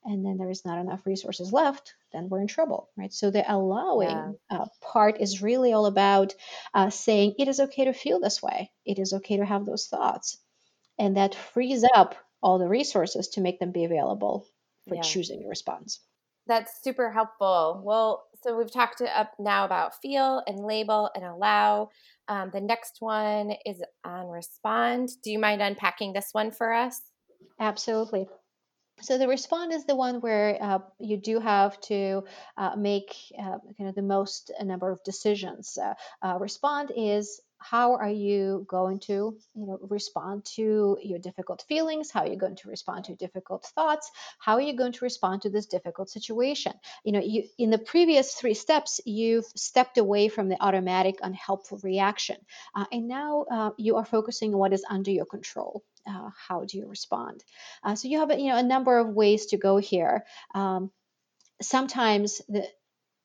and 0.05 0.25
then 0.25 0.37
there 0.37 0.49
is 0.49 0.63
not 0.63 0.79
enough 0.79 1.05
resources 1.05 1.51
left, 1.51 1.95
then 2.13 2.29
we're 2.29 2.41
in 2.41 2.47
trouble, 2.47 2.89
right? 2.95 3.11
So 3.11 3.29
the 3.29 3.43
allowing 3.51 4.09
yeah. 4.09 4.31
uh, 4.49 4.65
part 4.79 5.19
is 5.19 5.41
really 5.41 5.73
all 5.73 5.85
about 5.85 6.33
uh, 6.73 6.91
saying 6.91 7.35
it 7.39 7.49
is 7.49 7.59
okay 7.59 7.85
to 7.85 7.93
feel 7.93 8.21
this 8.21 8.41
way. 8.41 8.71
It 8.85 8.99
is 8.99 9.11
okay 9.11 9.37
to 9.37 9.45
have 9.45 9.65
those 9.65 9.87
thoughts 9.87 10.37
and 10.99 11.17
that 11.17 11.35
frees 11.35 11.83
up 11.95 12.15
all 12.41 12.59
the 12.59 12.67
resources 12.67 13.29
to 13.29 13.41
make 13.41 13.59
them 13.59 13.71
be 13.71 13.85
available 13.85 14.45
for 14.87 14.95
yeah. 14.95 15.01
choosing 15.01 15.43
a 15.43 15.47
response. 15.47 15.99
That's 16.45 16.83
super 16.83 17.11
helpful. 17.11 17.81
Well, 17.83 18.25
so 18.41 18.57
we've 18.57 18.71
talked 18.71 19.01
up 19.01 19.31
now 19.39 19.63
about 19.63 20.01
feel 20.01 20.43
and 20.45 20.59
label 20.59 21.09
and 21.15 21.23
allow. 21.23 21.89
Um, 22.27 22.49
the 22.53 22.59
next 22.59 22.97
one 22.99 23.53
is 23.65 23.81
on 24.03 24.27
respond. 24.27 25.09
Do 25.23 25.31
you 25.31 25.39
mind 25.39 25.61
unpacking 25.61 26.11
this 26.11 26.29
one 26.33 26.51
for 26.51 26.73
us? 26.73 26.99
Absolutely. 27.59 28.27
So 29.01 29.17
the 29.17 29.27
respond 29.27 29.73
is 29.73 29.85
the 29.85 29.95
one 29.95 30.21
where 30.21 30.57
uh, 30.61 30.79
you 30.99 31.17
do 31.17 31.39
have 31.39 31.79
to 31.81 32.23
uh, 32.57 32.75
make 32.75 33.15
uh, 33.37 33.57
kind 33.77 33.89
of 33.89 33.95
the 33.95 34.01
most 34.01 34.51
number 34.61 34.91
of 34.91 35.03
decisions. 35.03 35.77
Uh, 35.77 35.93
uh, 36.21 36.37
respond 36.39 36.91
is 36.95 37.41
how 37.63 37.95
are 37.95 38.09
you 38.09 38.65
going 38.67 38.99
to 38.99 39.37
you 39.55 39.65
know 39.65 39.79
respond 39.89 40.45
to 40.55 40.97
your 41.01 41.19
difficult 41.19 41.63
feelings? 41.67 42.11
How 42.11 42.21
are 42.21 42.27
you 42.27 42.37
going 42.37 42.57
to 42.57 42.69
respond 42.69 43.05
to 43.05 43.15
difficult 43.15 43.65
thoughts? 43.75 44.11
How 44.39 44.55
are 44.55 44.61
you 44.61 44.75
going 44.75 44.91
to 44.93 45.05
respond 45.05 45.43
to 45.43 45.49
this 45.49 45.65
difficult 45.65 46.09
situation? 46.09 46.73
You 47.03 47.13
know 47.13 47.21
you 47.21 47.43
in 47.57 47.69
the 47.69 47.77
previous 47.77 48.33
three 48.33 48.53
steps 48.53 48.99
you've 49.05 49.45
stepped 49.55 49.97
away 49.97 50.27
from 50.27 50.49
the 50.49 50.61
automatic 50.61 51.15
unhelpful 51.21 51.79
reaction. 51.83 52.37
Uh, 52.75 52.85
and 52.91 53.07
now 53.07 53.45
uh, 53.49 53.69
you 53.77 53.95
are 53.95 54.05
focusing 54.05 54.53
on 54.53 54.59
what 54.59 54.73
is 54.73 54.85
under 54.89 55.11
your 55.11 55.25
control. 55.25 55.83
Uh, 56.05 56.29
how 56.47 56.65
do 56.65 56.77
you 56.77 56.87
respond? 56.87 57.43
Uh, 57.83 57.95
so 57.95 58.07
you 58.09 58.19
have 58.19 58.37
you 58.37 58.49
know 58.49 58.57
a 58.57 58.63
number 58.63 58.97
of 58.99 59.07
ways 59.07 59.47
to 59.47 59.57
go 59.57 59.77
here. 59.77 60.25
Um, 60.53 60.91
sometimes 61.61 62.41
the 62.49 62.67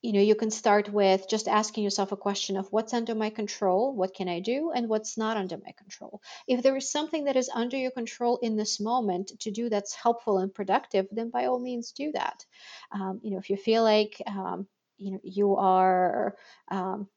you 0.02 0.12
know 0.12 0.20
you 0.20 0.34
can 0.34 0.50
start 0.50 0.92
with 0.92 1.28
just 1.28 1.48
asking 1.48 1.82
yourself 1.84 2.12
a 2.12 2.16
question 2.16 2.56
of 2.56 2.68
what's 2.70 2.94
under 2.94 3.14
my 3.14 3.30
control 3.30 3.94
what 3.94 4.14
can 4.14 4.28
i 4.28 4.38
do 4.40 4.70
and 4.74 4.88
what's 4.88 5.16
not 5.18 5.36
under 5.36 5.56
my 5.56 5.72
control. 5.76 6.20
If 6.46 6.62
there 6.62 6.76
is 6.76 6.90
something 6.90 7.24
that 7.24 7.36
is 7.36 7.50
under 7.52 7.76
your 7.76 7.90
control 7.90 8.38
in 8.38 8.56
this 8.56 8.80
moment 8.80 9.32
to 9.40 9.50
do 9.50 9.68
that's 9.68 9.94
helpful 9.94 10.38
and 10.38 10.54
productive 10.54 11.06
then 11.10 11.30
by 11.30 11.46
all 11.46 11.58
means 11.58 11.92
do 11.92 12.12
that. 12.12 12.44
Um, 12.92 13.20
you 13.22 13.32
know 13.32 13.38
if 13.38 13.50
you 13.50 13.56
feel 13.56 13.82
like 13.82 14.22
um, 14.26 14.66
you 14.98 15.12
know 15.12 15.20
you 15.22 15.56
are 15.56 16.36
um, 16.70 17.08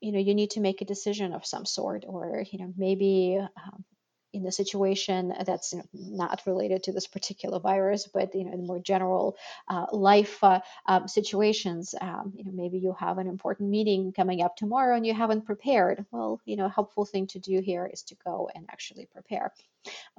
you 0.00 0.12
know 0.12 0.18
you 0.18 0.34
need 0.34 0.50
to 0.50 0.60
make 0.60 0.80
a 0.80 0.92
decision 0.92 1.32
of 1.32 1.46
some 1.46 1.66
sort 1.66 2.04
or 2.06 2.44
you 2.50 2.58
know 2.58 2.72
maybe 2.76 3.38
um, 3.40 3.84
in 4.32 4.42
the 4.42 4.52
situation 4.52 5.34
that's 5.44 5.74
not 5.92 6.42
related 6.46 6.82
to 6.84 6.92
this 6.92 7.06
particular 7.06 7.58
virus, 7.58 8.08
but 8.12 8.34
you 8.34 8.44
know, 8.44 8.52
in 8.52 8.66
more 8.66 8.78
general 8.78 9.36
uh, 9.68 9.86
life 9.92 10.42
uh, 10.42 10.60
um, 10.86 11.08
situations, 11.08 11.94
um, 12.00 12.32
you 12.36 12.44
know, 12.44 12.52
maybe 12.52 12.78
you 12.78 12.94
have 12.98 13.18
an 13.18 13.26
important 13.26 13.70
meeting 13.70 14.12
coming 14.12 14.42
up 14.42 14.56
tomorrow 14.56 14.96
and 14.96 15.06
you 15.06 15.14
haven't 15.14 15.46
prepared. 15.46 16.04
Well, 16.10 16.40
you 16.44 16.56
know, 16.56 16.66
a 16.66 16.70
helpful 16.70 17.04
thing 17.04 17.26
to 17.28 17.38
do 17.38 17.60
here 17.60 17.88
is 17.92 18.02
to 18.04 18.16
go 18.24 18.50
and 18.54 18.66
actually 18.70 19.06
prepare. 19.06 19.52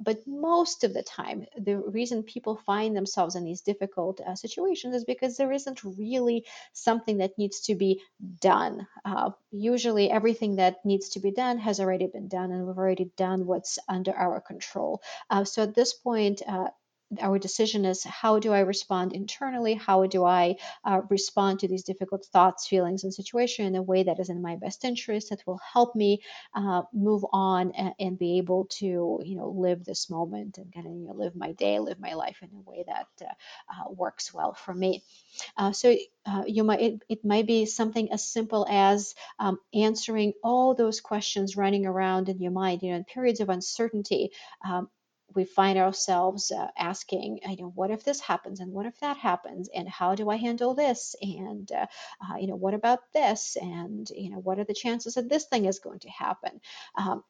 But 0.00 0.26
most 0.26 0.84
of 0.84 0.92
the 0.94 1.02
time, 1.02 1.46
the 1.56 1.78
reason 1.78 2.22
people 2.22 2.56
find 2.56 2.96
themselves 2.96 3.36
in 3.36 3.44
these 3.44 3.60
difficult 3.60 4.20
uh, 4.20 4.34
situations 4.34 4.94
is 4.94 5.04
because 5.04 5.36
there 5.36 5.52
isn't 5.52 5.84
really 5.84 6.46
something 6.72 7.18
that 7.18 7.38
needs 7.38 7.60
to 7.62 7.74
be 7.74 8.00
done. 8.40 8.86
Uh, 9.04 9.30
usually, 9.50 10.10
everything 10.10 10.56
that 10.56 10.84
needs 10.84 11.10
to 11.10 11.20
be 11.20 11.30
done 11.30 11.58
has 11.58 11.80
already 11.80 12.06
been 12.06 12.28
done, 12.28 12.50
and 12.50 12.66
we've 12.66 12.78
already 12.78 13.10
done 13.16 13.46
what's 13.46 13.78
under 13.88 14.12
our 14.12 14.40
control. 14.40 15.02
Uh, 15.30 15.44
so 15.44 15.62
at 15.62 15.74
this 15.74 15.92
point, 15.94 16.42
uh, 16.46 16.68
our 17.20 17.38
decision 17.38 17.84
is 17.84 18.04
how 18.04 18.38
do 18.38 18.52
I 18.52 18.60
respond 18.60 19.12
internally? 19.12 19.74
How 19.74 20.06
do 20.06 20.24
I 20.24 20.56
uh, 20.84 21.02
respond 21.08 21.60
to 21.60 21.68
these 21.68 21.84
difficult 21.84 22.24
thoughts, 22.26 22.66
feelings, 22.66 23.04
and 23.04 23.12
situation 23.12 23.66
in 23.66 23.76
a 23.76 23.82
way 23.82 24.04
that 24.04 24.18
is 24.18 24.28
in 24.28 24.40
my 24.40 24.56
best 24.56 24.84
interest 24.84 25.30
that 25.30 25.42
will 25.46 25.60
help 25.72 25.94
me 25.94 26.22
uh, 26.54 26.82
move 26.92 27.24
on 27.32 27.72
and, 27.72 27.94
and, 27.98 28.18
be 28.18 28.38
able 28.38 28.66
to, 28.66 29.20
you 29.24 29.36
know, 29.36 29.48
live 29.48 29.84
this 29.84 30.08
moment 30.10 30.58
and 30.58 30.72
kind 30.72 30.86
of 30.86 30.92
you 30.92 31.06
know, 31.06 31.14
live 31.14 31.34
my 31.34 31.52
day, 31.52 31.78
live 31.78 31.98
my 31.98 32.14
life 32.14 32.38
in 32.42 32.48
a 32.54 32.70
way 32.70 32.84
that 32.86 33.08
uh, 33.20 33.32
uh 33.72 33.90
works 33.90 34.32
well 34.32 34.54
for 34.54 34.74
me. 34.74 35.02
Uh, 35.56 35.72
so 35.72 35.96
uh, 36.26 36.44
you 36.46 36.62
might 36.62 36.80
it, 36.80 37.02
it, 37.08 37.24
might 37.24 37.46
be 37.46 37.66
something 37.66 38.12
as 38.12 38.26
simple 38.26 38.66
as 38.68 39.14
um, 39.38 39.58
answering 39.74 40.32
all 40.44 40.74
those 40.74 41.00
questions 41.00 41.56
running 41.56 41.86
around 41.86 42.28
in 42.28 42.40
your 42.40 42.52
mind. 42.52 42.82
You 42.82 42.90
know, 42.90 42.96
in 42.96 43.04
periods 43.04 43.40
of 43.40 43.48
uncertainty. 43.48 44.30
Um, 44.64 44.88
we 45.34 45.44
find 45.44 45.78
ourselves 45.78 46.50
uh, 46.50 46.68
asking, 46.76 47.40
you 47.48 47.56
know, 47.62 47.72
what 47.74 47.90
if 47.90 48.04
this 48.04 48.20
happens 48.20 48.60
and 48.60 48.72
what 48.72 48.86
if 48.86 48.98
that 49.00 49.16
happens 49.16 49.68
and 49.74 49.88
how 49.88 50.14
do 50.14 50.30
I 50.30 50.36
handle 50.36 50.74
this 50.74 51.14
and 51.20 51.70
uh, 51.72 51.86
uh, 52.20 52.36
you 52.36 52.46
know 52.46 52.56
what 52.56 52.74
about 52.74 53.00
this 53.12 53.56
and 53.60 54.08
you 54.10 54.30
know 54.30 54.38
what 54.38 54.58
are 54.58 54.64
the 54.64 54.74
chances 54.74 55.14
that 55.14 55.28
this 55.28 55.44
thing 55.44 55.66
is 55.66 55.78
going 55.78 56.00
to 56.00 56.10
happen. 56.10 56.60
Um, 56.96 57.24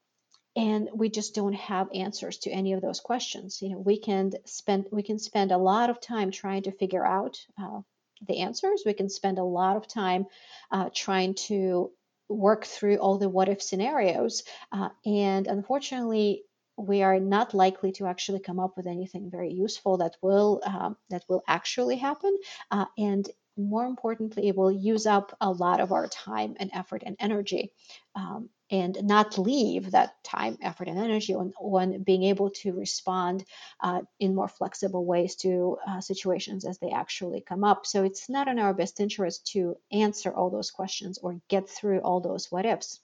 and 0.55 0.89
we 0.95 1.09
just 1.09 1.35
don't 1.35 1.55
have 1.55 1.89
answers 1.95 2.39
to 2.39 2.51
any 2.51 2.75
of 2.75 2.83
those 2.83 3.01
questions. 3.01 3.63
You 3.63 3.71
know, 3.71 3.79
we 3.79 3.99
can 3.99 4.33
spend 4.45 4.87
we 4.91 5.03
can 5.03 5.19
spend 5.19 5.51
a 5.51 5.59
lot 5.59 5.91
of 5.91 6.01
time 6.01 6.31
trying 6.31 6.65
to 6.65 6.73
figure 6.73 7.07
out 7.07 7.39
uh, 7.61 7.81
the 8.27 8.41
answers. 8.41 8.83
We 8.85 8.93
can 8.93 9.09
spend 9.09 9.39
a 9.39 9.45
lot 9.45 9.77
of 9.77 9.89
time 9.89 10.27
uh, 10.71 10.91
trying 10.95 11.35
to 11.47 11.91
work 12.29 12.65
through 12.65 12.97
all 12.97 13.19
the 13.19 13.29
what 13.29 13.49
if 13.49 13.63
scenarios, 13.63 14.43
uh, 14.71 14.91
and 15.07 15.47
unfortunately 15.47 16.45
we 16.77 17.03
are 17.03 17.21
not 17.21 17.55
likely 17.55 17.93
to 17.93 18.07
actually 18.07 18.41
come 18.41 18.59
up 18.59 18.77
with 18.77 18.87
anything 18.87 19.31
very 19.31 19.53
useful 19.53 19.99
that 19.99 20.17
will 20.23 20.61
um, 20.65 20.97
that 21.11 21.25
will 21.29 21.43
actually 21.47 21.97
happen. 21.97 22.37
Uh, 22.71 22.87
and 22.99 23.29
more 23.57 23.85
importantly 23.85 24.49
it 24.49 24.57
will 24.57 24.73
use 24.73 25.07
up 25.07 25.37
a 25.41 25.51
lot 25.51 25.81
of 25.81 25.93
our 25.93 26.09
time 26.09 26.57
and 26.59 26.71
effort 26.73 27.03
and 27.05 27.17
energy 27.21 27.71
um, 28.15 28.49
and 28.71 28.97
not 29.03 29.37
leave 29.37 29.91
that 29.91 30.15
time 30.25 30.57
effort 30.63 30.89
and 30.89 30.99
energy 30.99 31.35
on, 31.35 31.53
on 31.61 32.03
being 32.03 32.23
able 32.23 32.49
to 32.49 32.73
respond 32.73 33.45
uh, 33.81 34.01
in 34.19 34.35
more 34.35 34.49
flexible 34.49 35.05
ways 35.05 35.37
to 35.37 35.77
uh, 35.87 36.01
situations 36.01 36.65
as 36.65 36.79
they 36.79 36.91
actually 36.91 37.43
come 37.43 37.63
up. 37.63 37.85
So 37.85 38.05
it's 38.05 38.31
not 38.31 38.49
in 38.49 38.59
our 38.59 38.73
best 38.73 38.99
interest 39.01 39.49
to 39.49 39.77
answer 39.93 40.33
all 40.33 40.49
those 40.49 40.71
questions 40.71 41.19
or 41.19 41.39
get 41.49 41.69
through 41.69 42.01
all 42.01 42.21
those 42.21 42.51
what 42.51 42.65
ifs 42.65 43.01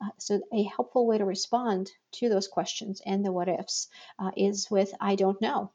uh, 0.00 0.10
so, 0.18 0.40
a 0.52 0.62
helpful 0.64 1.06
way 1.06 1.18
to 1.18 1.24
respond 1.24 1.90
to 2.12 2.28
those 2.28 2.48
questions 2.48 3.02
and 3.04 3.24
the 3.24 3.32
what 3.32 3.48
ifs 3.48 3.88
uh, 4.18 4.30
is 4.36 4.68
with 4.70 4.92
I 5.00 5.14
don't 5.16 5.40
know. 5.40 5.72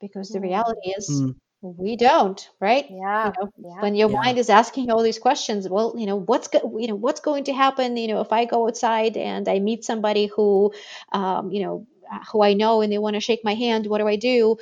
Because 0.00 0.28
the 0.28 0.38
hmm. 0.38 0.44
reality 0.44 0.90
is, 0.90 1.08
mm. 1.08 1.34
we 1.62 1.96
don't, 1.96 2.48
right? 2.60 2.84
Yeah, 2.90 3.28
you 3.28 3.32
know, 3.40 3.50
yeah. 3.56 3.80
When 3.80 3.94
your 3.94 4.10
yeah. 4.10 4.20
mind 4.20 4.38
is 4.38 4.50
asking 4.50 4.90
all 4.90 5.02
these 5.02 5.18
questions, 5.18 5.68
well, 5.68 5.94
you 5.96 6.06
know, 6.06 6.16
what's 6.16 6.48
go- 6.48 6.78
you 6.78 6.88
know 6.88 6.96
what's 6.96 7.20
going 7.20 7.44
to 7.44 7.54
happen? 7.54 7.96
You 7.96 8.08
know, 8.08 8.20
if 8.20 8.32
I 8.32 8.44
go 8.44 8.66
outside 8.66 9.16
and 9.16 9.48
I 9.48 9.58
meet 9.58 9.84
somebody 9.84 10.26
who, 10.26 10.72
um, 11.12 11.50
you 11.50 11.62
know, 11.62 11.86
who 12.30 12.42
I 12.42 12.54
know 12.54 12.82
and 12.82 12.92
they 12.92 12.98
want 12.98 13.14
to 13.14 13.20
shake 13.20 13.44
my 13.44 13.54
hand, 13.54 13.86
what 13.86 13.98
do 13.98 14.06
I 14.06 14.16
do? 14.16 14.58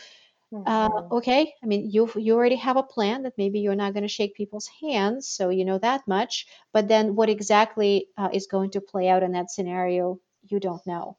Uh, 0.67 0.88
mm-hmm. 0.88 1.12
okay, 1.12 1.53
I 1.62 1.67
mean, 1.67 1.90
you 1.90 2.11
you 2.17 2.35
already 2.35 2.57
have 2.57 2.77
a 2.77 2.83
plan 2.83 3.23
that 3.23 3.37
maybe 3.38 3.61
you're 3.61 3.75
not 3.75 3.93
going 3.95 4.03
to 4.03 4.09
shake 4.09 4.35
people's 4.35 4.69
hands, 4.81 5.29
so 5.29 5.51
you 5.51 5.64
know 5.64 5.79
that 5.79 6.07
much. 6.09 6.47
But 6.73 6.88
then, 6.88 7.14
what 7.17 7.29
exactly 7.31 8.09
uh, 8.17 8.31
is 8.33 8.47
going 8.47 8.71
to 8.73 8.81
play 8.81 9.09
out 9.09 9.23
in 9.23 9.33
that 9.33 9.51
scenario, 9.51 10.21
you 10.49 10.61
don't 10.61 10.87
know. 10.87 11.17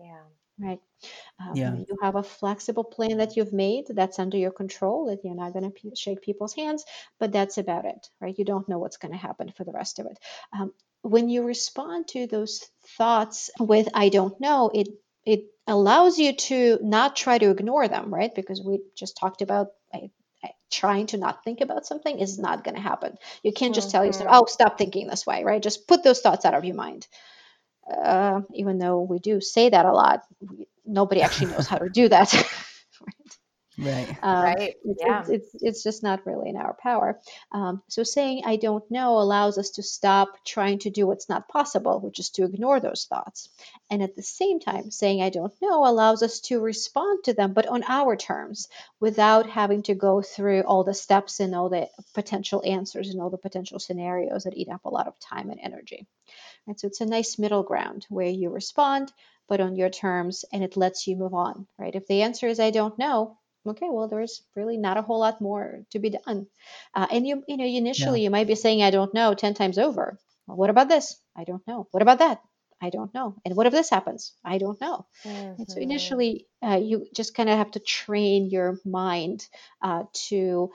Yeah. 0.00 0.22
Right. 0.58 0.80
Um, 1.40 1.54
yeah. 1.54 1.74
You 1.76 1.96
have 2.02 2.14
a 2.16 2.22
flexible 2.22 2.84
plan 2.84 3.18
that 3.18 3.36
you've 3.36 3.52
made 3.52 3.86
that's 3.88 4.18
under 4.18 4.36
your 4.36 4.52
control 4.52 5.06
that 5.06 5.24
you're 5.24 5.34
not 5.34 5.52
going 5.52 5.64
to 5.64 5.70
p- 5.70 5.94
shake 5.96 6.22
people's 6.22 6.54
hands, 6.54 6.84
but 7.18 7.32
that's 7.32 7.58
about 7.58 7.84
it, 7.86 8.08
right? 8.20 8.38
You 8.38 8.44
don't 8.44 8.68
know 8.68 8.78
what's 8.78 8.98
going 8.98 9.12
to 9.12 9.18
happen 9.18 9.52
for 9.56 9.64
the 9.64 9.72
rest 9.72 9.98
of 9.98 10.06
it. 10.06 10.18
Um, 10.52 10.72
when 11.02 11.28
you 11.28 11.42
respond 11.44 12.08
to 12.08 12.26
those 12.26 12.64
thoughts 12.98 13.50
with 13.58 13.88
"I 13.94 14.08
don't 14.08 14.38
know," 14.40 14.70
it 14.74 14.88
it 15.24 15.44
allows 15.66 16.18
you 16.18 16.34
to 16.34 16.78
not 16.82 17.16
try 17.16 17.38
to 17.38 17.50
ignore 17.50 17.88
them, 17.88 18.12
right? 18.12 18.34
Because 18.34 18.62
we 18.62 18.80
just 18.96 19.16
talked 19.16 19.42
about 19.42 19.68
trying 20.72 21.06
to 21.06 21.18
not 21.18 21.44
think 21.44 21.60
about 21.60 21.86
something 21.86 22.18
is 22.18 22.38
not 22.38 22.64
going 22.64 22.74
to 22.74 22.80
happen. 22.80 23.16
You 23.42 23.52
can't 23.52 23.74
just 23.74 23.88
mm-hmm. 23.88 23.98
tell 23.98 24.06
yourself, 24.06 24.28
"Oh, 24.32 24.46
stop 24.48 24.78
thinking 24.78 25.06
this 25.06 25.26
way," 25.26 25.44
right? 25.44 25.62
Just 25.62 25.86
put 25.86 26.02
those 26.02 26.20
thoughts 26.20 26.44
out 26.44 26.54
of 26.54 26.64
your 26.64 26.74
mind. 26.74 27.06
Uh, 27.92 28.40
even 28.54 28.78
though 28.78 29.02
we 29.02 29.18
do 29.18 29.40
say 29.40 29.68
that 29.68 29.86
a 29.86 29.92
lot, 29.92 30.22
we, 30.40 30.66
nobody 30.86 31.20
actually 31.20 31.52
knows 31.52 31.66
how 31.66 31.78
to 31.78 31.88
do 31.88 32.08
that. 32.08 32.32
Right. 33.78 34.16
Um, 34.22 34.44
right. 34.44 34.74
It's, 34.84 35.00
yeah. 35.00 35.20
It's, 35.20 35.28
it's, 35.30 35.62
it's, 35.62 35.82
just 35.82 36.02
not 36.02 36.26
really 36.26 36.50
in 36.50 36.56
our 36.56 36.76
power. 36.82 37.18
Um, 37.52 37.82
so 37.88 38.02
saying 38.02 38.42
I 38.44 38.56
don't 38.56 38.88
know 38.90 39.18
allows 39.18 39.56
us 39.56 39.70
to 39.70 39.82
stop 39.82 40.44
trying 40.44 40.78
to 40.80 40.90
do 40.90 41.06
what's 41.06 41.30
not 41.30 41.48
possible, 41.48 41.98
which 41.98 42.18
is 42.18 42.28
to 42.30 42.44
ignore 42.44 42.80
those 42.80 43.06
thoughts. 43.08 43.48
And 43.90 44.02
at 44.02 44.14
the 44.14 44.22
same 44.22 44.60
time, 44.60 44.90
saying 44.90 45.22
I 45.22 45.30
don't 45.30 45.54
know 45.62 45.86
allows 45.86 46.22
us 46.22 46.40
to 46.40 46.60
respond 46.60 47.24
to 47.24 47.32
them, 47.32 47.54
but 47.54 47.66
on 47.66 47.82
our 47.88 48.14
terms, 48.14 48.68
without 49.00 49.48
having 49.48 49.82
to 49.84 49.94
go 49.94 50.20
through 50.20 50.62
all 50.62 50.84
the 50.84 50.94
steps 50.94 51.40
and 51.40 51.54
all 51.54 51.70
the 51.70 51.88
potential 52.12 52.62
answers 52.66 53.08
and 53.08 53.22
all 53.22 53.30
the 53.30 53.38
potential 53.38 53.78
scenarios 53.78 54.44
that 54.44 54.56
eat 54.56 54.68
up 54.68 54.84
a 54.84 54.90
lot 54.90 55.06
of 55.06 55.18
time 55.18 55.48
and 55.48 55.60
energy. 55.62 56.06
And 56.66 56.78
so 56.78 56.88
it's 56.88 57.00
a 57.00 57.06
nice 57.06 57.38
middle 57.38 57.62
ground 57.62 58.06
where 58.10 58.28
you 58.28 58.50
respond, 58.50 59.12
but 59.48 59.60
on 59.60 59.76
your 59.76 59.90
terms, 59.90 60.44
and 60.52 60.62
it 60.62 60.76
lets 60.76 61.06
you 61.06 61.16
move 61.16 61.34
on, 61.34 61.66
right? 61.78 61.94
If 61.94 62.06
the 62.06 62.22
answer 62.22 62.46
is 62.46 62.60
I 62.60 62.70
don't 62.70 62.98
know, 62.98 63.38
okay 63.66 63.88
well 63.90 64.08
there's 64.08 64.42
really 64.56 64.76
not 64.76 64.96
a 64.96 65.02
whole 65.02 65.20
lot 65.20 65.40
more 65.40 65.80
to 65.90 65.98
be 65.98 66.10
done. 66.10 66.46
Uh, 66.94 67.06
and 67.10 67.26
you 67.26 67.42
you 67.46 67.56
know 67.56 67.64
initially 67.64 68.20
yeah. 68.20 68.24
you 68.24 68.30
might 68.30 68.46
be 68.46 68.54
saying 68.54 68.82
i 68.82 68.90
don't 68.90 69.14
know 69.14 69.34
10 69.34 69.54
times 69.54 69.78
over. 69.78 70.18
Well, 70.46 70.56
what 70.56 70.70
about 70.70 70.88
this? 70.88 71.16
I 71.36 71.44
don't 71.44 71.66
know. 71.66 71.86
What 71.92 72.02
about 72.02 72.18
that? 72.18 72.40
I 72.80 72.90
don't 72.90 73.14
know. 73.14 73.36
And 73.44 73.54
what 73.54 73.66
if 73.66 73.72
this 73.72 73.90
happens? 73.90 74.32
I 74.44 74.58
don't 74.58 74.80
know. 74.80 75.06
Mm-hmm. 75.24 75.62
so 75.68 75.80
initially 75.80 76.46
uh, 76.62 76.80
you 76.82 77.06
just 77.14 77.34
kind 77.34 77.48
of 77.48 77.58
have 77.58 77.70
to 77.72 77.80
train 77.80 78.50
your 78.50 78.78
mind 78.84 79.46
uh, 79.80 80.04
to 80.28 80.72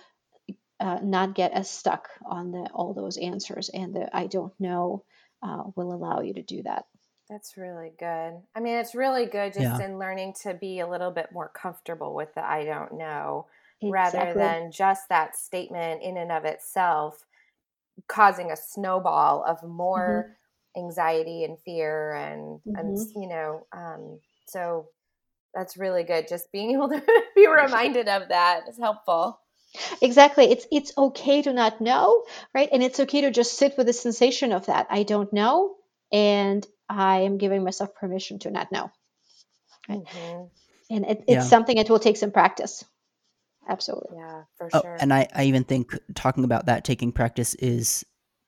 uh, 0.80 1.00
not 1.02 1.36
get 1.36 1.52
as 1.52 1.70
stuck 1.70 2.10
on 2.26 2.52
the 2.52 2.70
all 2.74 2.94
those 2.94 3.18
answers 3.18 3.70
and 3.70 3.96
the 3.96 4.16
i 4.16 4.28
don't 4.28 4.54
know 4.60 5.04
uh, 5.42 5.64
will 5.76 5.94
allow 5.94 6.22
you 6.22 6.34
to 6.34 6.44
do 6.44 6.62
that 6.64 6.86
that's 7.30 7.58
really 7.58 7.92
good. 8.00 8.42
I 8.56 8.60
mean, 8.60 8.76
it's 8.76 8.96
really 8.96 9.26
good 9.26 9.54
just 9.54 9.80
yeah. 9.80 9.86
in 9.86 10.00
learning 10.00 10.36
to 10.44 10.54
be 10.54 10.80
a 10.80 10.88
little 10.88 11.12
bit 11.12 11.28
more 11.34 11.50
comfortable 11.50 12.16
with 12.16 12.34
the 12.36 12.46
I 12.46 12.64
don't 12.64 12.94
know 12.94 13.48
exactly. 13.82 14.20
rather 14.20 14.34
than 14.34 14.72
just 14.72 15.10
that 15.10 15.36
statement 15.36 16.02
in 16.02 16.18
and 16.18 16.32
of 16.32 16.46
itself 16.46 17.26
causing 18.08 18.52
a 18.52 18.56
snowball 18.56 19.44
of 19.44 19.64
more 19.64 20.38
mm-hmm. 20.76 20.86
anxiety 20.86 21.44
and 21.44 21.58
fear 21.60 22.14
and 22.14 22.60
mm-hmm. 22.60 22.76
and 22.76 22.98
you 23.16 23.28
know 23.28 23.66
um, 23.74 24.20
so 24.48 24.88
that's 25.54 25.78
really 25.78 26.04
good 26.04 26.28
just 26.28 26.52
being 26.52 26.72
able 26.76 26.90
to 26.90 27.02
be 27.36 27.48
reminded 27.48 28.08
of 28.08 28.30
that 28.30 28.62
is 28.70 28.78
helpful 28.78 29.40
exactly 30.02 30.46
it's 30.46 30.66
it's 30.72 30.94
okay 30.98 31.42
to 31.42 31.52
not 31.52 31.82
know 31.82 32.24
right 32.54 32.70
and 32.72 32.82
it's 32.82 33.00
okay 33.00 33.22
to 33.22 33.32
just 33.32 33.58
sit 33.58 33.78
with 33.78 33.86
the 33.86 33.94
sensation 33.94 34.52
of 34.54 34.66
that 34.68 34.88
i 34.90 35.04
don't 35.04 35.34
know 35.34 35.76
and 36.12 36.66
I 36.90 37.20
am 37.22 37.38
giving 37.38 37.64
myself 37.64 37.96
permission 37.96 38.40
to 38.40 38.52
not 38.52 38.72
know. 38.72 38.90
Right? 39.90 40.00
Mm-hmm. 40.00 40.44
And 40.90 41.06
it, 41.06 41.24
it's 41.28 41.30
yeah. 41.30 41.42
something 41.42 41.76
that 41.78 41.90
will 41.90 42.00
take 42.00 42.18
some 42.18 42.32
practice. 42.32 42.84
Absolutely. 43.70 44.18
Yeah, 44.18 44.44
for 44.58 44.70
oh, 44.74 44.82
sure. 44.82 44.98
And 45.00 45.14
I, 45.14 45.28
I 45.36 45.44
even 45.46 45.64
think 45.64 45.92
talking 46.16 46.44
about 46.44 46.68
that 46.68 46.86
taking 46.86 47.12
practice 47.12 47.54
is 47.56 48.06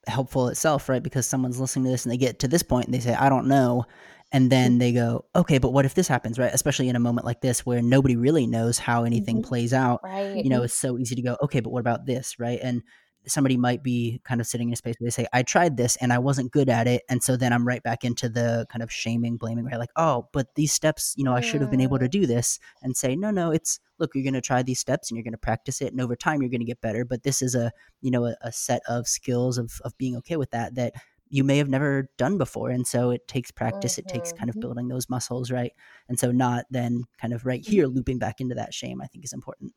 helpful 0.07 0.47
itself, 0.47 0.87
right? 0.87 1.03
Because 1.03 1.25
someone's 1.25 1.59
listening 1.59 1.85
to 1.85 1.91
this 1.91 2.05
and 2.05 2.11
they 2.11 2.17
get 2.17 2.39
to 2.39 2.47
this 2.47 2.63
point 2.63 2.85
and 2.85 2.93
they 2.93 2.99
say, 2.99 3.13
I 3.13 3.29
don't 3.29 3.47
know. 3.47 3.85
And 4.31 4.51
then 4.51 4.77
they 4.77 4.93
go, 4.93 5.25
okay, 5.35 5.57
but 5.57 5.73
what 5.73 5.85
if 5.85 5.95
this 5.95 6.07
happens, 6.07 6.37
right? 6.37 6.53
Especially 6.53 6.87
in 6.87 6.95
a 6.95 6.99
moment 6.99 7.25
like 7.25 7.41
this 7.41 7.65
where 7.65 7.81
nobody 7.81 8.15
really 8.15 8.45
knows 8.45 8.77
how 8.77 9.03
anything 9.03 9.37
mm-hmm. 9.37 9.47
plays 9.47 9.73
out. 9.73 10.01
Right. 10.03 10.43
You 10.43 10.49
know, 10.49 10.63
it's 10.63 10.73
so 10.73 10.97
easy 10.97 11.15
to 11.15 11.21
go, 11.21 11.37
okay, 11.43 11.59
but 11.59 11.71
what 11.71 11.79
about 11.79 12.05
this, 12.05 12.39
right? 12.39 12.59
And 12.61 12.83
somebody 13.27 13.57
might 13.57 13.83
be 13.83 14.21
kind 14.23 14.41
of 14.41 14.47
sitting 14.47 14.69
in 14.69 14.73
a 14.73 14.75
space 14.75 14.95
where 14.97 15.07
they 15.07 15.11
say, 15.11 15.27
I 15.33 15.43
tried 15.43 15.77
this 15.77 15.95
and 15.97 16.11
I 16.11 16.19
wasn't 16.19 16.51
good 16.51 16.69
at 16.69 16.87
it. 16.87 17.03
And 17.09 17.21
so 17.21 17.35
then 17.37 17.53
I'm 17.53 17.67
right 17.67 17.83
back 17.83 18.03
into 18.03 18.29
the 18.29 18.65
kind 18.71 18.81
of 18.81 18.91
shaming, 18.91 19.37
blaming, 19.37 19.65
right? 19.65 19.77
Like, 19.77 19.91
oh, 19.95 20.27
but 20.31 20.55
these 20.55 20.71
steps, 20.71 21.13
you 21.17 21.23
know, 21.23 21.33
I 21.33 21.41
should 21.41 21.61
have 21.61 21.69
been 21.69 21.81
able 21.81 21.99
to 21.99 22.07
do 22.07 22.25
this 22.25 22.59
and 22.81 22.95
say, 22.95 23.15
no, 23.15 23.29
no, 23.31 23.51
it's, 23.51 23.79
look, 23.99 24.11
you're 24.15 24.23
going 24.23 24.33
to 24.33 24.41
try 24.41 24.63
these 24.63 24.79
steps 24.79 25.09
and 25.09 25.17
you're 25.17 25.23
going 25.23 25.33
to 25.33 25.37
practice 25.37 25.81
it. 25.81 25.91
And 25.91 26.01
over 26.01 26.15
time, 26.15 26.41
you're 26.41 26.49
going 26.49 26.61
to 26.61 26.65
get 26.65 26.81
better. 26.81 27.05
But 27.05 27.23
this 27.23 27.41
is 27.41 27.55
a, 27.55 27.71
you 28.01 28.11
know, 28.11 28.25
a, 28.25 28.35
a 28.41 28.51
set 28.51 28.81
of 28.87 29.07
skills 29.07 29.57
of, 29.57 29.79
of 29.83 29.97
being 29.97 30.15
okay 30.17 30.37
with 30.37 30.51
that, 30.51 30.75
that 30.75 30.93
you 31.29 31.43
may 31.43 31.57
have 31.57 31.69
never 31.69 32.09
done 32.17 32.37
before. 32.37 32.71
And 32.71 32.87
so 32.87 33.11
it 33.11 33.27
takes 33.27 33.51
practice. 33.51 33.93
Mm-hmm. 33.93 34.09
It 34.09 34.13
takes 34.13 34.33
kind 34.33 34.49
of 34.49 34.55
mm-hmm. 34.55 34.61
building 34.61 34.87
those 34.87 35.09
muscles, 35.09 35.51
right? 35.51 35.73
And 36.07 36.17
so 36.17 36.31
not 36.31 36.65
then 36.71 37.03
kind 37.19 37.33
of 37.33 37.45
right 37.45 37.65
here 37.65 37.85
looping 37.85 38.17
back 38.17 38.41
into 38.41 38.55
that 38.55 38.73
shame, 38.73 39.01
I 39.01 39.07
think 39.07 39.25
is 39.25 39.33
important. 39.33 39.73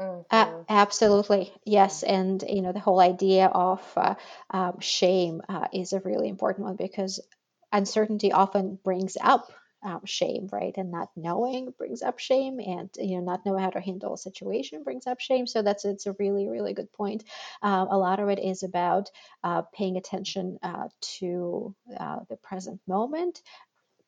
Mm-hmm. 0.00 0.62
absolutely, 0.68 1.52
yes, 1.64 2.02
and 2.02 2.42
you 2.48 2.62
know 2.62 2.72
the 2.72 2.80
whole 2.80 3.00
idea 3.00 3.46
of 3.46 3.80
uh, 3.96 4.14
um, 4.50 4.80
shame 4.80 5.42
uh, 5.48 5.68
is 5.72 5.92
a 5.92 6.00
really 6.00 6.28
important 6.28 6.66
one 6.66 6.76
because 6.76 7.20
uncertainty 7.72 8.32
often 8.32 8.78
brings 8.82 9.16
up 9.20 9.52
um, 9.84 10.00
shame, 10.04 10.48
right? 10.52 10.74
And 10.76 10.90
not 10.90 11.10
knowing 11.16 11.72
brings 11.78 12.02
up 12.02 12.18
shame, 12.18 12.58
and 12.58 12.90
you 12.98 13.18
know 13.18 13.24
not 13.24 13.46
knowing 13.46 13.62
how 13.62 13.70
to 13.70 13.80
handle 13.80 14.14
a 14.14 14.18
situation 14.18 14.82
brings 14.82 15.06
up 15.06 15.20
shame. 15.20 15.46
So 15.46 15.62
that's 15.62 15.84
it's 15.84 16.06
a 16.06 16.16
really 16.18 16.48
really 16.48 16.72
good 16.74 16.92
point. 16.92 17.22
Um, 17.62 17.86
a 17.88 17.98
lot 17.98 18.18
of 18.18 18.28
it 18.28 18.40
is 18.40 18.64
about 18.64 19.10
uh, 19.44 19.62
paying 19.72 19.96
attention 19.96 20.58
uh, 20.64 20.88
to 21.18 21.74
uh, 22.00 22.20
the 22.28 22.36
present 22.36 22.80
moment, 22.88 23.42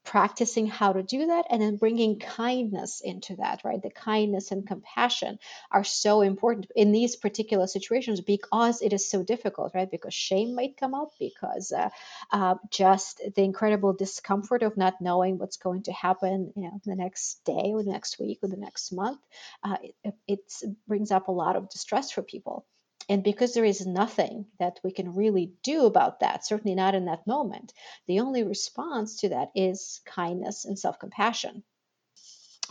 practicing 0.07 0.66
how 0.66 0.92
to 0.92 1.03
do 1.03 1.27
that 1.27 1.47
and 1.51 1.61
then 1.61 1.77
bringing 1.77 2.19
kindness 2.19 3.03
into 3.05 3.37
that 3.37 3.62
right? 3.64 3.83
The 3.83 3.90
kindness 3.90 4.53
and 4.53 4.66
compassion 4.66 5.38
are 5.71 5.85
so 5.85 6.23
important 6.23 6.71
in 6.75 6.92
these 6.92 7.16
particular 7.16 7.66
situations 7.66 8.21
because 8.21 8.81
it 8.81 8.92
is 8.92 9.11
so 9.11 9.23
difficult 9.23 9.73
right? 9.75 9.90
Because 9.90 10.14
shame 10.14 10.55
might 10.55 10.77
come 10.77 10.95
up 10.95 11.11
because 11.19 11.73
uh, 11.73 11.90
uh, 12.31 12.55
just 12.71 13.21
the 13.35 13.42
incredible 13.42 13.92
discomfort 13.92 14.62
of 14.62 14.77
not 14.77 15.01
knowing 15.01 15.38
what's 15.38 15.57
going 15.57 15.83
to 15.83 15.92
happen 15.92 16.53
you 16.57 16.62
know 16.62 16.81
the 16.85 16.95
next 16.95 17.45
day 17.45 17.73
or 17.73 17.83
the 17.83 17.90
next 17.90 18.19
week 18.21 18.38
or 18.42 18.49
the 18.49 18.57
next 18.57 18.92
month 18.92 19.19
uh, 19.64 19.77
it, 20.05 20.14
it 20.29 20.53
brings 20.87 21.11
up 21.11 21.29
a 21.29 21.33
lot 21.33 21.57
of 21.57 21.69
distress 21.69 22.12
for 22.12 22.23
people 22.23 22.64
and 23.09 23.23
because 23.23 23.55
there 23.55 23.64
is 23.64 23.87
nothing 23.87 24.47
that 24.59 24.81
we 24.83 24.90
can 24.90 25.14
really 25.14 25.53
do 25.62 25.87
about 25.87 26.21
that, 26.21 26.45
certainly 26.45 26.75
not 26.75 26.95
in 26.95 27.05
that 27.05 27.27
moment, 27.27 27.73
the 28.07 28.21
only 28.21 28.42
response 28.42 29.21
to 29.21 29.29
that 29.29 29.51
is 29.55 30.01
kindness 30.05 30.64
and 30.64 30.79
self 30.79 30.99
compassion. 30.99 31.62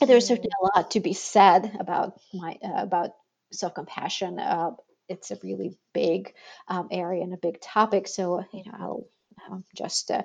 There's 0.05 0.27
certainly 0.27 0.49
a 0.61 0.77
lot 0.77 0.91
to 0.91 0.99
be 0.99 1.13
said 1.13 1.77
about 1.79 2.19
my 2.33 2.57
uh, 2.63 2.83
about 2.83 3.11
self 3.51 3.73
compassion. 3.73 4.39
Uh, 4.39 4.71
it's 5.07 5.31
a 5.31 5.39
really 5.41 5.77
big 5.93 6.33
um, 6.67 6.89
area 6.91 7.23
and 7.23 7.33
a 7.33 7.37
big 7.37 7.61
topic. 7.61 8.07
So 8.07 8.43
you 8.51 8.63
know, 8.65 8.73
I'll, 8.77 9.07
I'll 9.49 9.63
just 9.73 10.11
uh, 10.11 10.23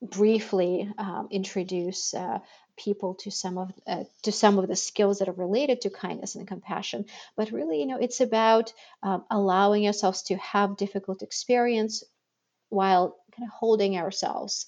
briefly 0.00 0.90
um, 0.96 1.28
introduce 1.30 2.14
uh, 2.14 2.38
people 2.84 3.14
to 3.14 3.30
some 3.30 3.58
of 3.58 3.72
uh, 3.86 4.04
to 4.22 4.32
some 4.32 4.58
of 4.58 4.68
the 4.68 4.76
skills 4.76 5.18
that 5.18 5.28
are 5.28 5.32
related 5.32 5.82
to 5.82 5.90
kindness 5.90 6.34
and 6.34 6.48
compassion. 6.48 7.04
But 7.36 7.52
really 7.52 7.80
you 7.80 7.86
know 7.86 7.98
it's 7.98 8.20
about 8.20 8.72
um, 9.02 9.24
allowing 9.30 9.86
ourselves 9.86 10.22
to 10.24 10.36
have 10.36 10.76
difficult 10.76 11.22
experience 11.22 12.02
while 12.70 13.16
kind 13.36 13.48
of 13.48 13.52
holding 13.52 13.96
ourselves 13.96 14.66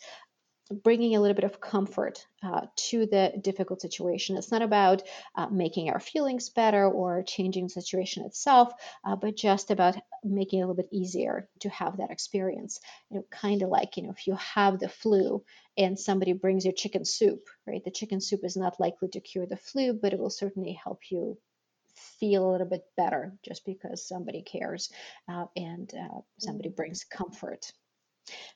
bringing 0.73 1.15
a 1.15 1.21
little 1.21 1.35
bit 1.35 1.45
of 1.45 1.61
comfort 1.61 2.27
uh, 2.43 2.67
to 2.77 3.07
the 3.07 3.33
difficult 3.41 3.81
situation. 3.81 4.37
It's 4.37 4.51
not 4.51 4.63
about 4.63 5.03
uh, 5.35 5.49
making 5.49 5.91
our 5.91 6.01
feelings 6.01 6.49
better 6.51 6.87
or 6.87 7.23
changing 7.23 7.65
the 7.65 7.71
situation 7.71 8.25
itself, 8.25 8.73
uh, 9.05 9.17
but 9.17 9.37
just 9.37 9.71
about 9.71 9.97
making 10.25 10.61
it 10.61 10.63
a 10.63 10.67
little 10.67 10.83
bit 10.83 10.93
easier 10.93 11.49
to 11.61 11.69
have 11.71 11.99
that 11.99 12.11
experience. 12.11 12.81
You 13.11 13.19
know, 13.19 13.25
kind 13.31 13.63
of 13.63 13.69
like 13.69 13.97
you 13.97 14.03
know, 14.03 14.11
if 14.11 14.27
you 14.27 14.37
have 14.37 14.79
the 14.79 14.89
flu 14.89 15.45
and 15.77 15.99
somebody 15.99 16.33
brings 16.33 16.65
you 16.65 16.73
chicken 16.73 17.05
soup, 17.05 17.49
right? 17.67 17.85
The 17.85 17.91
chicken 17.91 18.21
soup 18.21 18.41
is 18.45 18.57
not 18.57 18.81
likely 18.81 19.09
to 19.09 19.21
cure 19.21 19.47
the 19.47 19.57
flu, 19.57 19.93
but 19.93 20.13
it 20.13 20.19
will 20.19 20.31
certainly 20.31 20.73
help 20.73 21.01
you 21.11 21.39
feel 22.19 22.49
a 22.49 22.53
little 22.53 22.67
bit 22.67 22.85
better 22.97 23.35
just 23.45 23.65
because 23.65 24.07
somebody 24.07 24.43
cares 24.43 24.91
uh, 25.29 25.47
and 25.57 25.93
uh, 25.95 26.21
somebody 26.39 26.69
mm-hmm. 26.69 26.77
brings 26.77 27.05
comfort. 27.05 27.71